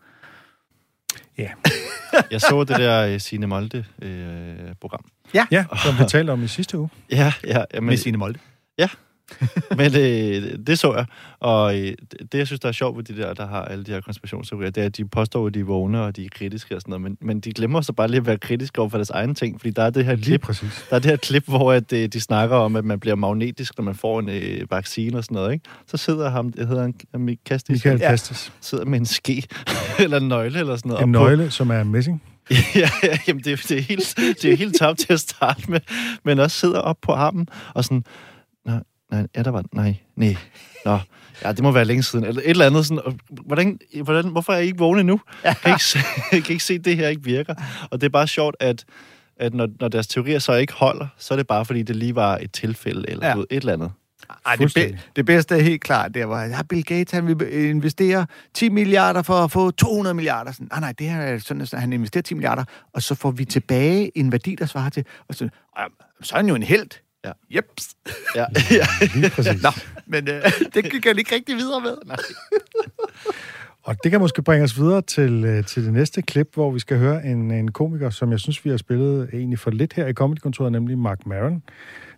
[1.38, 1.49] Ja,
[2.32, 5.05] Jeg så det der øh, Signe Molde-program.
[5.51, 6.89] ja som vi talte om i sidste uge.
[7.12, 7.58] ja, ja.
[7.74, 8.39] ja men, Med sine Molde.
[9.78, 11.05] men øh, det så jeg.
[11.39, 11.93] Og øh,
[12.32, 14.69] det, jeg synes, der er sjovt ved de der, der har alle de her konspirationsteorier,
[14.69, 16.89] det er, at de påstår, at de er vågne, og de er kritiske og sådan
[16.91, 17.01] noget.
[17.01, 19.59] Men, men de glemmer så bare lige at være kritiske over for deres egen ting,
[19.61, 20.86] fordi der er det her klip, præcis.
[20.89, 23.78] der er det her klip, hvor at, øh, de snakker om, at man bliver magnetisk,
[23.78, 25.65] når man får en øh, vaccine og sådan noget, ikke?
[25.88, 28.09] Så sidder ham, det hedder han, Michael Kastis, Michael ja.
[28.09, 28.53] Kastis.
[28.61, 29.43] sidder med en ske,
[29.99, 31.03] eller en nøgle, eller sådan noget.
[31.03, 32.23] En og på- nøgle, som er messing.
[32.75, 35.71] ja, ja, jamen det, er- det, er helt, det er helt tabt til at starte
[35.71, 35.80] med,
[36.23, 38.03] men også sidder op på armen og sådan,
[39.12, 40.36] nej, ja, der var, nej, nej,
[40.86, 40.99] nå,
[41.43, 44.58] ja, det må være længe siden, eller et eller andet sådan, hvordan, hvordan, hvorfor er
[44.60, 45.20] I ikke vågne nu?
[45.43, 45.99] Kan I ikke, se,
[46.30, 47.55] kan I ikke se, at det her ikke virker?
[47.91, 48.86] Og det er bare sjovt, at,
[49.38, 52.16] at når, når deres teorier så ikke holder, så er det bare, fordi det lige
[52.16, 53.38] var et tilfælde, eller Ja.
[53.38, 53.41] ja.
[53.49, 53.91] et eller andet.
[54.45, 57.53] Ej, det, be, det bedste er helt klart, der var, ja, Bill Gates, han vil
[57.70, 60.51] investere 10 milliarder for at få 200 milliarder.
[60.51, 63.32] Sådan, nej, nej, det her er sådan, at han investerer 10 milliarder, og så får
[63.32, 65.86] vi tilbage en værdi, der svarer til, og så, "Ej,
[66.22, 66.89] så er han jo en held.
[67.26, 67.32] Ja.
[67.55, 67.95] Jeps.
[68.36, 68.45] Ja,
[68.80, 68.88] ja.
[69.15, 69.63] Lige præcis.
[69.63, 69.70] Nå,
[70.05, 70.41] men øh,
[70.74, 71.97] det gik han ikke rigtig videre med.
[72.05, 72.18] Nej.
[73.84, 76.80] Og det kan måske bringe os videre til, øh, til det næste klip, hvor vi
[76.80, 80.07] skal høre en, en komiker, som jeg synes, vi har spillet egentlig for lidt her
[80.07, 81.63] i Comedykontoret, nemlig Mark Maron.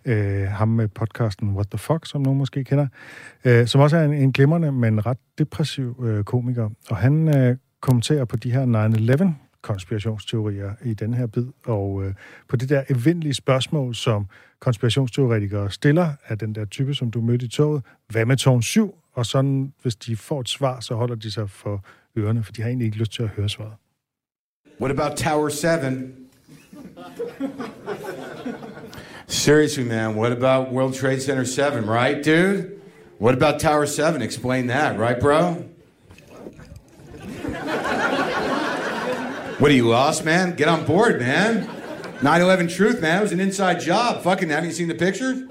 [0.04, 2.86] Øh, ham med podcasten What the Fuck, som nogen måske kender.
[3.44, 6.70] Øh, som også er en, en glimrende, men ret depressiv øh, komiker.
[6.90, 8.66] Og han øh, kommenterer på de her
[9.26, 12.14] 9-11 konspirationsteorier i den her bid, og øh,
[12.48, 14.26] på det der evindelige spørgsmål, som
[14.60, 17.82] konspirationsteoretikere stiller af den der type, som du mødte i toget.
[18.08, 18.94] Hvad med tårn 7?
[19.12, 21.84] Og sådan, hvis de får et svar, så holder de sig for
[22.18, 23.72] ørerne, for de har egentlig ikke lyst til at høre svaret.
[24.80, 25.68] What about Tower 7?
[29.26, 32.80] Seriously, man, what about World Trade Center 7, right, dude?
[33.20, 34.22] What about Tower 7?
[34.22, 35.54] Explain that, right, bro?
[39.60, 40.56] What are you lost, man?
[40.56, 41.68] Get on board, man.
[42.22, 43.18] 9/11 truth, man.
[43.18, 44.22] It was an inside job.
[44.22, 45.42] Fucking, haven't you seen the pictures?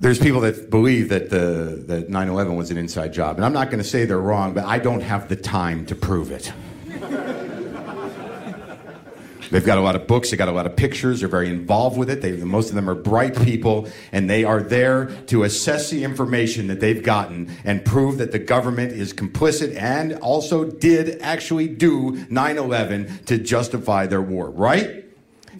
[0.00, 3.66] There's people that believe that the that 9/11 was an inside job, and I'm not
[3.66, 6.50] going to say they're wrong, but I don't have the time to prove it.
[9.50, 11.96] They've got a lot of books, they've got a lot of pictures, they're very involved
[11.96, 12.20] with it.
[12.20, 16.66] They, most of them are bright people, and they are there to assess the information
[16.68, 22.24] that they've gotten and prove that the government is complicit and also did actually do
[22.28, 25.04] 9 11 to justify their war, right?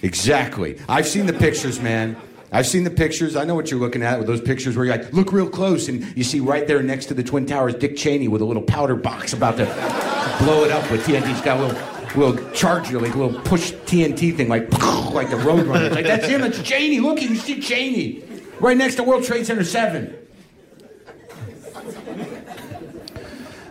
[0.02, 0.78] Exactly.
[0.88, 2.16] I've seen the pictures, man.
[2.52, 3.34] I've seen the pictures.
[3.34, 5.88] I know what you're looking at with those pictures where you like look real close
[5.88, 8.62] and you see right there next to the Twin Towers Dick Cheney with a little
[8.62, 9.64] powder box about to
[10.44, 11.26] blow it up with TNT.
[11.26, 14.70] He's got a little little charger, like a little push TNT thing, like
[15.12, 15.94] like the Roadrunner.
[15.94, 16.42] Like that's him.
[16.42, 17.00] It's Cheney.
[17.00, 18.22] Look, you see Cheney
[18.60, 20.16] right next to World Trade Center Seven.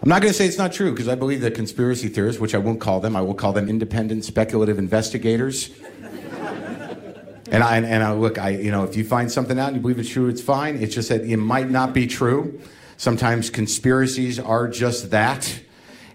[0.05, 2.53] I'm not going to say it's not true because I believe that conspiracy theorists, which
[2.53, 5.71] I won't call them, I will call them independent speculative investigators.
[7.51, 9.81] And I, and I look, I, you know, if you find something out and you
[9.81, 10.77] believe it's true, it's fine.
[10.77, 12.61] It's just that it might not be true.
[12.97, 15.59] Sometimes conspiracies are just that.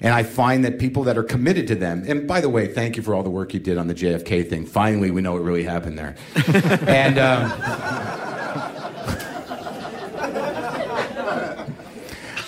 [0.00, 2.96] And I find that people that are committed to them, and by the way, thank
[2.96, 4.64] you for all the work you did on the JFK thing.
[4.64, 6.16] Finally, we know what really happened there.
[6.86, 7.50] and um,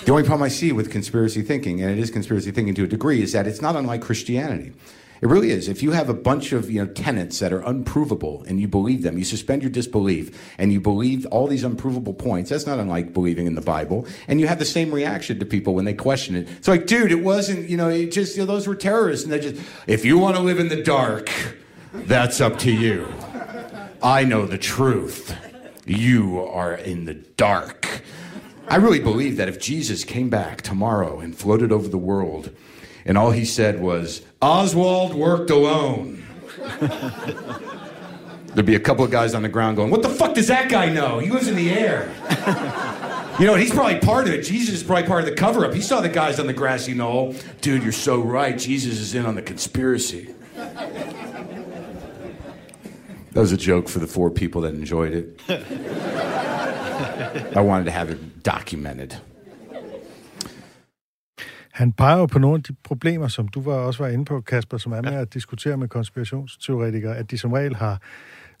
[0.05, 2.87] the only problem I see with conspiracy thinking, and it is conspiracy thinking to a
[2.87, 4.73] degree, is that it's not unlike Christianity.
[5.23, 5.69] It really is.
[5.69, 9.03] If you have a bunch of you know tenets that are unprovable and you believe
[9.03, 12.49] them, you suspend your disbelief and you believe all these unprovable points.
[12.49, 14.05] That's not unlike believing in the Bible.
[14.27, 16.49] And you have the same reaction to people when they question it.
[16.57, 17.69] It's like, dude, it wasn't.
[17.69, 19.63] You know, it just you know, those were terrorists, and they just.
[19.87, 21.31] If you want to live in the dark,
[21.93, 23.07] that's up to you.
[24.03, 25.33] I know the truth.
[25.85, 28.01] You are in the dark.
[28.67, 32.53] I really believe that if Jesus came back tomorrow and floated over the world,
[33.05, 36.23] and all he said was, Oswald worked alone.
[38.53, 40.69] There'd be a couple of guys on the ground going, What the fuck does that
[40.69, 41.19] guy know?
[41.19, 42.13] He lives in the air.
[43.39, 44.43] You know, he's probably part of it.
[44.43, 45.73] Jesus is probably part of the cover up.
[45.73, 47.33] He saw the guys on the grassy knoll.
[47.61, 48.55] Dude, you're so right.
[48.55, 50.35] Jesus is in on the conspiracy.
[53.31, 55.39] That was a joke for the four people that enjoyed it.
[57.57, 59.17] I wanted to have it documented.
[61.73, 64.41] Han peger jo på nogle af de problemer, som du var også var inde på,
[64.41, 68.01] Kasper, som er med at diskutere med konspirationsteoretikere, at de som regel har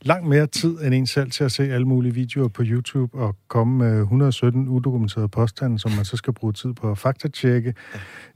[0.01, 3.35] langt mere tid end en selv til at se alle mulige videoer på YouTube og
[3.47, 7.73] komme med 117 udokumenterede påstande, som man så skal bruge tid på at faktatjekke.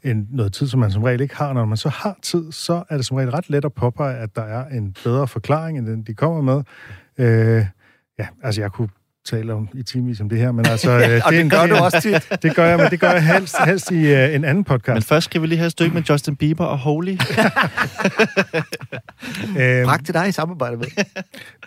[0.03, 1.53] En, noget tid, som man som regel ikke har.
[1.53, 4.35] Når man så har tid, så er det som regel ret let at påpege, at
[4.35, 6.63] der er en bedre forklaring, end den de kommer med.
[7.17, 7.65] Øh,
[8.19, 8.89] ja, altså jeg kunne
[9.27, 10.91] tale om i timevis om det her, men altså...
[10.91, 12.27] Øh, og det er en- gør det du også tit.
[12.43, 14.93] Det gør jeg, men det gør jeg helst, helst i øh, en anden podcast.
[14.93, 17.17] Men først skal vi lige have et stykke med Justin Bieber og Holy.
[19.59, 20.85] Øhm, Prak til dig i samarbejde med.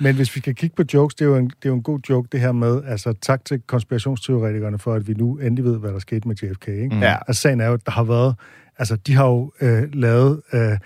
[0.00, 1.82] Men hvis vi skal kigge på jokes, det er, jo en, det er jo en
[1.82, 5.78] god joke, det her med, altså tak til konspirationsteoretikerne for, at vi nu endelig ved,
[5.78, 6.68] hvad der skete med JFK.
[6.68, 6.88] Ikke?
[6.94, 7.00] Mm.
[7.02, 7.16] Ja.
[7.28, 8.34] Altså sagen er jo, at der har været,
[8.78, 10.78] altså de har jo øh, lavet øh,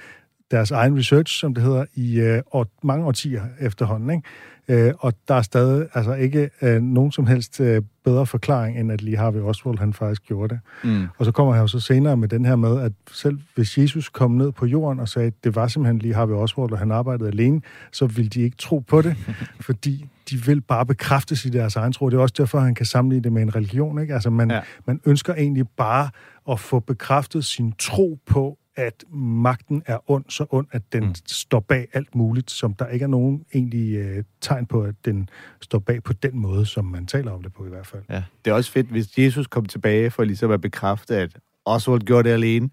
[0.51, 4.11] deres egen research, som det hedder, i øh, år, mange årtier efterhånden.
[4.11, 4.23] Ikke?
[4.69, 8.93] Øh, og der er stadig altså ikke øh, nogen som helst øh, bedre forklaring, end
[8.93, 10.61] at lige Harvey Oswald, han faktisk gjorde det.
[10.91, 11.07] Mm.
[11.19, 14.09] Og så kommer han jo så senere med den her med, at selv hvis Jesus
[14.09, 16.91] kom ned på jorden og sagde, at det var simpelthen lige Harvey Oswald, og han
[16.93, 17.61] arbejdede alene,
[17.93, 19.17] så ville de ikke tro på det,
[19.61, 22.11] fordi de vil bare bekræftes i deres egen tro.
[22.11, 24.01] Det er også derfor, han kan sammenligne det med en religion.
[24.01, 24.15] Ikke?
[24.15, 24.61] Altså man, Ja.
[24.87, 26.09] man ønsker egentlig bare
[26.51, 31.15] at få bekræftet sin tro på at magten er ond, så ond, at den mm.
[31.27, 35.29] står bag alt muligt, som der ikke er nogen egentlig øh, tegn på, at den
[35.63, 38.03] står bag på den måde, som man taler om det på i hvert fald.
[38.11, 38.23] Ja.
[38.45, 41.31] Det er også fedt, hvis Jesus kom tilbage for ligesom at bekræfte, at
[41.65, 42.71] Oswald gjorde det alene,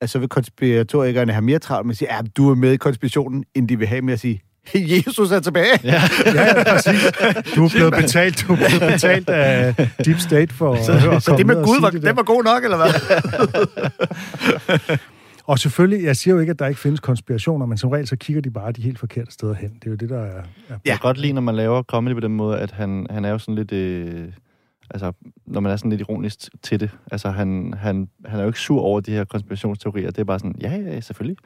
[0.00, 2.76] at så vil konspiratorikerne have mere travlt med at sige, at du er med i
[2.76, 4.42] konspirationen, end de vil have med at sige,
[4.74, 5.78] Jesus er tilbage.
[5.84, 6.02] Ja.
[6.26, 7.02] Ja, præcis.
[7.54, 9.74] Du er blevet betalt, du er blevet betalt af
[10.04, 12.12] Deep State for Så, at så, så det med Gud, var, det der.
[12.12, 12.92] var god nok, eller hvad?
[15.46, 18.16] Og selvfølgelig, jeg siger jo ikke, at der ikke findes konspirationer, men som regel så
[18.16, 19.70] kigger de bare de helt forkerte steder hen.
[19.74, 20.42] Det er jo det, der er...
[20.68, 23.24] er Jeg kan godt lide, når man laver comedy på den måde, at han, han
[23.24, 23.72] er jo sådan lidt...
[23.72, 24.28] Øh,
[24.90, 25.12] altså,
[25.46, 26.90] når man er sådan lidt ironisk til det.
[27.12, 30.10] Altså, han, han, han er jo ikke sur over de her konspirationsteorier.
[30.10, 31.36] Det er bare sådan, ja, ja, selvfølgelig.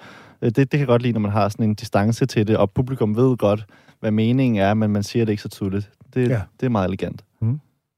[0.43, 2.57] Øh, Det, det kan jeg godt lide, når man har sådan en distance til det,
[2.57, 3.67] og publikum ved godt,
[4.01, 5.91] hvad meningen er, men man siger det ikke så tydeligt.
[6.15, 6.35] Det, Ja.
[6.35, 6.43] ja.
[6.61, 7.25] det er meget elegant.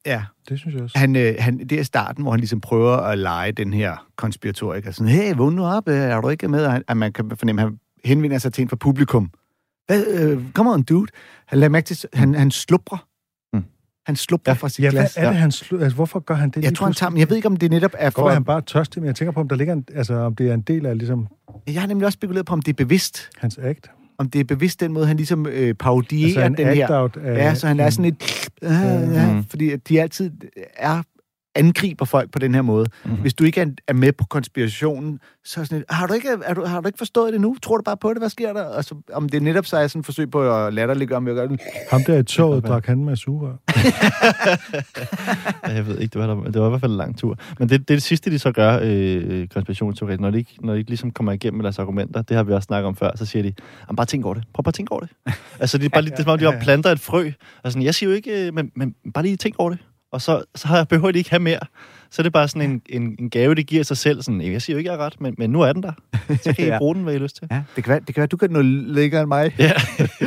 [0.07, 0.99] Ja, Det synes jeg også.
[0.99, 4.91] han, øh, han, det er starten, hvor han ligesom prøver at lege den her konspiratoriker.
[4.91, 6.65] Sådan, hey, vågn nu op, øh, er du ikke med?
[6.67, 9.31] Og han, at man kan fornemme, at han henvender sig til en fra publikum.
[9.87, 11.07] Hvad, øh, come on, dude.
[11.47, 13.07] Han lader mærke til, han, han sluprer.
[13.53, 13.65] Mm.
[14.07, 15.17] Han sluprer ja, fra sit Ja, hvad glas.
[15.17, 16.65] er det, han slu- altså, hvorfor gør han det?
[16.65, 18.45] Jeg tror, han tager, men jeg ved ikke, om det netop er For er han
[18.45, 20.61] bare tørstig, men jeg tænker på, om der ligger en, altså, om det er en
[20.63, 21.27] del af ligesom,
[21.67, 23.31] Jeg har nemlig også spekuleret på, om det er bevidst.
[23.39, 23.91] hans act.
[24.21, 26.89] Om det er bevidst den måde, han ligesom øh, parodierer Altså en den her...
[27.25, 27.37] af...
[27.37, 28.49] Ja, så han er sådan et...
[28.63, 29.45] Øh, ja, Mhm.
[29.45, 30.31] fordi de altid
[30.77, 31.03] er
[31.55, 32.85] angriber folk på den her måde.
[32.85, 33.11] Mhm.
[33.11, 33.21] Mm-hmm.
[33.23, 36.29] Hvis du ikke er, er med på konspirationen, så er sådan et, har du, ikke,
[36.45, 37.57] er du, har du ikke forstået det nu?
[37.63, 38.19] Tror du bare på det?
[38.19, 38.65] Hvad sker der?
[38.69, 41.47] Altså, om det netop så er sådan et forsøg på at latterliggøre, om jeg gør
[41.47, 41.61] det.
[41.91, 43.57] Ham der i toget drak han med sugerør.
[45.75, 47.39] Jeg ved ikke, det var, der, det var i hvert fald en lang tur.
[47.59, 50.73] Men det, det er det sidste, de så gør, øh, konspirationsteorier, når de, ikke, når
[50.73, 53.11] de ikke ligesom kommer igennem med deres argumenter, det har vi også snakket om før,
[53.17, 53.53] så siger de,
[53.89, 54.45] "Jamen, bare tænk over det.
[54.55, 55.11] Prøv bare at tænke over det.
[55.61, 57.31] altså, det er, bare, lige- det er som om, de planter et frø.
[57.65, 59.79] Og sådan, jeg siger jo ikke, øh, men, men bare lige tænk over det.
[60.13, 61.61] Og så, så har- behøver de ikke have mere.
[62.13, 64.23] Så er det bare sådan en, en, en gave, de giver sig selv.
[64.23, 65.93] Sådan, jeg siger jo ikke, jeg er ret, men, men nu er den der.
[66.45, 66.79] Så kan I Ja.
[66.79, 67.49] bruge den, hvad I har lyst til.
[67.51, 69.55] Ja, det kan, være, det kan være, du kan noget længere end mig.
[69.59, 69.73] Ja.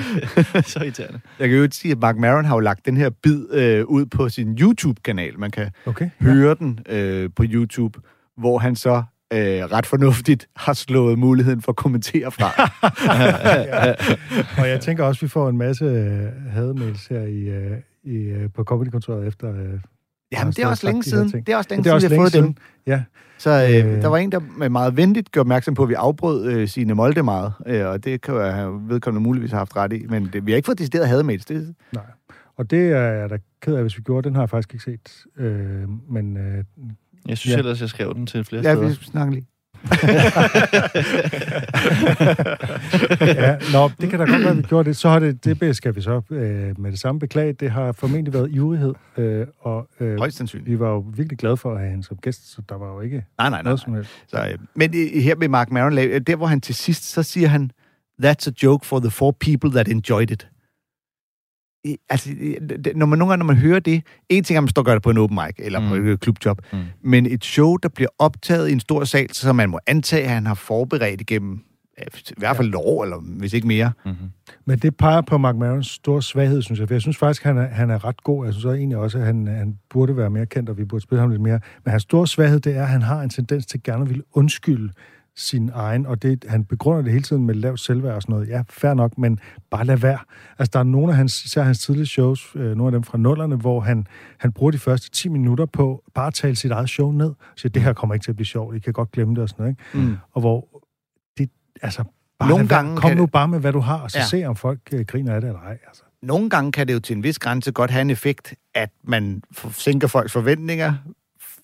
[0.72, 1.20] så irriterende.
[1.40, 3.86] Jeg kan jo ikke sige, at Mark Maron har jo lagt den her bid øh,
[3.86, 5.40] ud på sin YouTube-kanal.
[5.40, 6.10] Man kan Okay.
[6.22, 8.00] høre den øh, på YouTube,
[8.38, 9.04] hvor han så
[9.34, 12.50] øh, ret fornuftigt har slået muligheden for at kommentere fra.
[14.62, 18.16] Og jeg tænker også, at vi får en masse øh, hademails her i, øh, i,
[18.16, 19.50] øh, på Comedy-kontoret efter...
[19.56, 19.80] Øh,
[20.32, 21.28] Jamen, det er også længe siden.
[21.32, 22.44] Det er også længe også siden, vi har fået dem.
[22.44, 22.58] siden.
[22.88, 23.04] Ja,
[23.38, 24.02] Så øh, Øh.
[24.02, 26.94] der var en, der med meget venligt gjorde opmærksom på, at vi afbrød øh, sine
[26.96, 30.30] Molde meget, øh, og det kan jo have vedkommende muligvis have haft ret i, men
[30.34, 31.46] det, vi har ikke fået decideret hademails.
[31.46, 32.04] Det, nej.
[32.58, 34.28] Og det er jeg da ked af, hvis vi gjorde.
[34.28, 35.26] Den har jeg faktisk ikke set.
[35.38, 36.64] Øh, men øh,
[37.28, 37.58] Jeg synes Ja.
[37.58, 37.60] ja.
[37.60, 38.88] ellers, jeg skrev den til flere ja, steder.
[38.90, 39.46] vi snakker lige.
[43.22, 44.98] ja, nå, det kan da godt være, at vi gjorde det.
[44.98, 47.54] Så har det, det skal vi så øh, med det samme beklage.
[47.54, 50.70] Det har formentlig været ivrighed, øh, og øh, Højst sandsynligt.
[50.72, 53.02] vi var jo virkelig glade for at have hende som gæst, så der var jo
[53.02, 53.62] ikke Nej, nej, nej.
[53.64, 54.10] noget som helst.
[54.28, 57.24] Så, øh, men øh, her med Mark Maron, lav- der hvor han til sidst, så
[57.24, 57.72] siger han,
[58.24, 60.48] that's a joke for the four people that enjoyed it.
[62.10, 62.30] Altså,
[62.96, 64.86] når man nogle gange, når man hører det, en ting er, at man står og
[64.86, 65.88] gør det på en open mic, eller mm.
[65.88, 66.80] på et øh, klubjob, mm.
[67.02, 70.30] Men et show, der bliver optaget i en stor sal, så man må antage, at
[70.30, 71.64] han har forberedt igennem
[71.98, 73.92] i hvert fald et år, eller hvis ikke mere.
[74.06, 74.30] Mm-hmm.
[74.66, 76.88] Men det peger på Mark Marons store svaghed, synes jeg.
[76.88, 78.46] For jeg synes faktisk, han er, han er ret god.
[78.46, 81.04] Jeg synes også egentlig også, at han, han burde være mere kendt, og vi burde
[81.04, 81.60] spille ham lidt mere.
[81.86, 84.24] Men hans store svaghed, det er, at han har en tendens til gerne at ville
[84.34, 84.92] undskylde
[85.36, 88.50] sin egen, og det, han begrunder det hele tiden med lavt selvværd og sådan noget.
[88.50, 89.40] Ja, fair nok, men
[89.72, 90.20] bare lad være.
[90.60, 93.18] Altså, der er nogle af hans, især hans tidlige shows, øh, nogle af dem fra
[93.18, 94.08] nullerne, hvor han,
[94.40, 97.34] han bruger de første 10 minutter på bare at tale sit eget show ned.
[97.58, 99.50] Siger, det her kommer ikke til at blive sjovt, I kan godt glemme det og
[99.50, 99.76] sådan noget.
[99.96, 100.08] Ikke?
[100.08, 100.18] Mm.
[100.32, 100.82] Og hvor
[101.38, 101.50] det,
[101.82, 102.04] altså,
[102.40, 104.26] bare Nogle gange kom nu det- bare med, hvad du har, og så Ja.
[104.26, 105.78] se, om folk øh, griner af det eller ej.
[105.88, 106.04] Altså.
[106.22, 109.44] Nogle gange kan det jo til en vis grænse godt have en effekt, at man
[109.72, 110.94] sænker folks forventninger,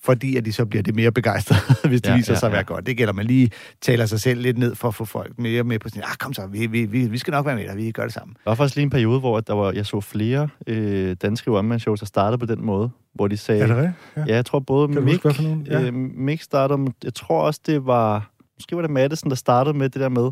[0.04, 2.48] fordi at de så bliver det mere begejstrede, hvis det ja, Ja, viser ja, sig
[2.48, 2.74] at være ja.
[2.74, 2.86] godt.
[2.86, 5.80] Det gælder, man lige taler sig selv lidt ned for at få folk mere med
[5.80, 7.92] på sådan, ah, kom så, vi, vi, vi, vi skal nok være med dig, vi
[7.92, 8.34] gør det sammen.
[8.44, 12.00] Der var faktisk lige en periode, hvor der var, jeg så flere øh, danske one-man-shows,
[12.00, 13.62] der startede på den måde, hvor de sagde...
[13.62, 13.96] Er det rigtigt?
[14.30, 15.58] Ja, jeg tror både Kan Mick, huske?
[15.66, 15.82] Ja.
[15.82, 19.90] øh, Mick startede, jeg tror også, det var, måske var det Madison, der startede med
[19.90, 20.32] det der med,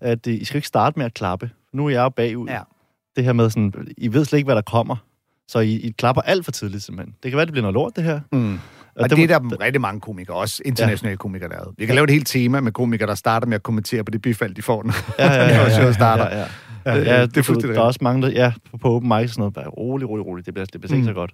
[0.00, 1.50] at øh, I skal ikke starte med at klappe.
[1.72, 2.48] Nu er jeg bagud.
[2.48, 2.60] Ja.
[3.16, 4.96] Det her med sådan, I ved slet ikke, hvad der kommer.
[5.48, 7.14] Så I, I klapper alt for tidligt, simpelthen.
[7.22, 8.20] Det kan være, det bliver noget lort, det her.
[8.32, 8.58] Mm.
[8.96, 11.16] Og, og det, må- er der rigtig mange komikere, også internationale ja.
[11.16, 11.64] komikere, der er.
[11.78, 14.22] Vi kan lave et helt tema med komikere, der starter med at kommentere på det
[14.22, 16.24] bifald, de får, når Ja, ja, ja, ja, starter.
[16.30, 16.46] Ja, ja.
[16.86, 18.94] Ja, ja, det er det er fuldstændig der er også mange, der, ja, på, på
[18.94, 21.04] open mic og sådan noget, bare rolig, rolig, rolig, det bliver, det bliver mm.
[21.04, 21.32] så godt.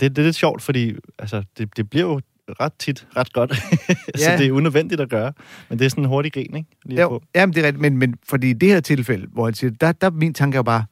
[0.16, 2.20] det er lidt sjovt, fordi altså, det, det bliver jo
[2.60, 3.54] ret tit ret godt,
[4.20, 4.36] så Ja.
[4.38, 5.32] det er unødvendigt at gøre,
[5.68, 6.68] men det er sådan en hurtig grin, ikke?
[6.84, 9.54] Lige Jo, jamen, det er rigtigt, men, men fordi i det her tilfælde, hvor han
[9.54, 10.84] siger, der, der er min tanke er jo bare,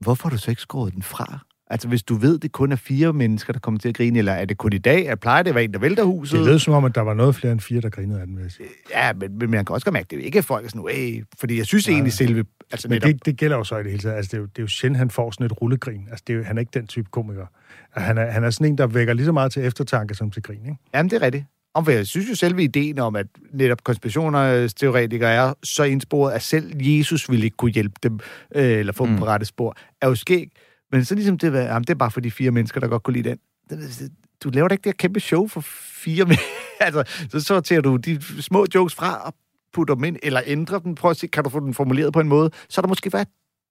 [0.00, 1.38] hvorfor har du så ikke skåret den fra?
[1.70, 4.32] Altså, hvis du ved, det kun er fire mennesker, der kommer til at grine, eller
[4.32, 5.08] er det kun i dag?
[5.08, 6.38] at plejer det at være en, der vælter huset?
[6.38, 8.36] Det lød som om, at der var noget flere end fire, der grinede af den,
[8.36, 8.68] vil jeg sige.
[8.90, 10.88] Ja, men, men man kan også godt mærke, at det er ikke, folk er sådan,
[10.94, 12.44] hey, fordi jeg synes egentlig selve...
[12.70, 14.16] Altså, Men netop, det, det gælder jo så i det hele taget.
[14.16, 16.06] Altså, det, er jo, det er jo sjældent, han får sådan et rullegrin.
[16.10, 17.46] Altså, det er jo, han er ikke den type komiker.
[17.94, 20.30] Altså, Han er, han er sådan en, der vækker lige så meget til eftertanke som
[20.30, 20.76] til grin, ikke?
[20.94, 21.44] Jamen, det er rigtigt.
[21.74, 26.42] Om for jeg synes jo selve ideen om, at netop konspirationsteoretikere er så indsporet, at
[26.42, 28.18] selv Jesus ville ikke kunne hjælpe dem,
[28.54, 29.10] øh, eller få mm.
[29.10, 30.48] dem på rette spor, er jo skæg.
[30.92, 33.14] Men så ligesom det, jamen, det er bare for de fire mennesker, der godt kunne
[33.14, 33.38] lide den.
[33.70, 34.12] Det-
[34.44, 36.44] Du laver da ikke det her kæmpe show for fire mennesker.
[36.80, 39.34] altså, så sorterer du de små jokes fra og
[39.72, 40.94] putter dem ind, eller ændrer dem.
[40.94, 43.12] Prøv at se, kan du få den formuleret på en måde, så er der måske
[43.12, 43.28] været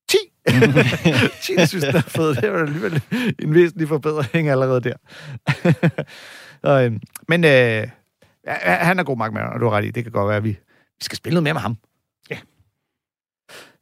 [0.10, 0.18] 10.
[1.42, 2.42] 10, jeg synes, det er fedt.
[2.42, 3.02] Det var alligevel
[3.40, 4.94] en væsentlig forbedring allerede der.
[6.64, 6.92] så, øh,
[7.28, 7.88] men øh,
[8.64, 9.92] han er god, Mark Maron, og du har ret i.
[9.92, 10.50] Det kan godt være, at vi,
[10.98, 11.76] vi skal spille noget mere med ham.
[12.30, 12.38] Ja.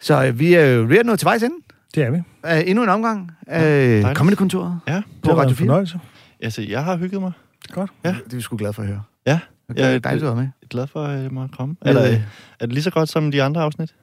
[0.02, 1.56] Så øh, vi er jo ved at nå til vejs ende.
[1.96, 2.18] Det er vi.
[2.18, 3.32] Uh, endnu en omgang.
[3.48, 4.18] Uh, dejligt.
[4.18, 5.66] Comedy-kontoret Ja, Det på har været Radio en 4.
[5.68, 6.00] fornøjelse.
[6.42, 7.32] altså, jeg har hygget mig.
[7.72, 7.92] Godt.
[8.04, 8.10] Ja.
[8.26, 9.02] Det er vi sgu glade for at høre.
[9.28, 9.40] Ja,
[9.70, 10.44] Okay, Ja, ja, dejligt, du var med.
[10.44, 11.76] jeg er glad for, at jeg må komme.
[11.86, 12.12] Ja, Eller, ja.
[12.14, 12.22] øh,
[12.60, 13.96] er det lige så godt som de andre afsnit?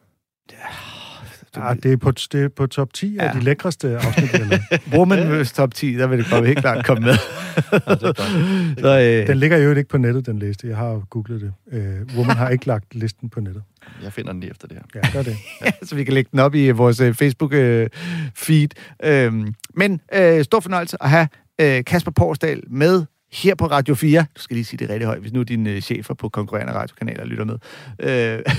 [1.56, 3.32] Ja, det, er på, det er på top 10 af Ja.
[3.38, 4.60] de lækreste afsnit, lavet.
[4.94, 5.52] Woman vs.
[5.52, 7.14] Top 10, der vil det komme helt klart komme med.
[8.82, 10.68] så, øh, Den ligger jo ikke på nettet, den liste.
[10.68, 11.52] Jeg har googlet det.
[11.72, 13.62] Øh, Woman har ikke lagt listen på nettet.
[14.02, 15.00] Jeg finder den lige efter det her.
[15.04, 15.36] Ja, gør det.
[15.88, 18.68] så vi kan lægge den op i vores øh, Facebook-feed.
[19.04, 21.28] øhm, men øh, stor fornøjelse at have
[21.60, 24.24] øh, Kasper Porsdal med her på Radio 4.
[24.36, 27.24] Du skal lige sige det rigtig højt, hvis nu dine øh, chefer på konkurrerende radiokanaler
[27.24, 27.58] lytter med.
[27.98, 28.42] Øh,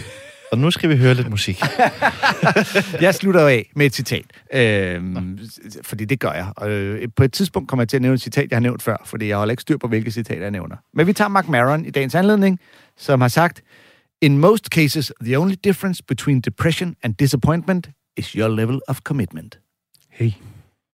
[0.53, 1.61] Og nu skal vi høre lidt musik.
[3.01, 5.39] jeg slutter af med et citat, øhm,
[5.81, 6.47] fordi det gør jeg.
[6.57, 8.81] Og, øh, på et tidspunkt kommer jeg til at nævne et citat, jeg har nævnt
[8.81, 10.75] før, fordi jeg holder ikke styr på, hvilke citater jeg nævner.
[10.93, 12.59] Men vi tager Mark Maron i dagens anledning,
[12.97, 13.61] som har sagt,
[14.23, 19.57] In most cases, the only difference between depression and disappointment is your level of commitment.
[20.09, 20.37] Hey.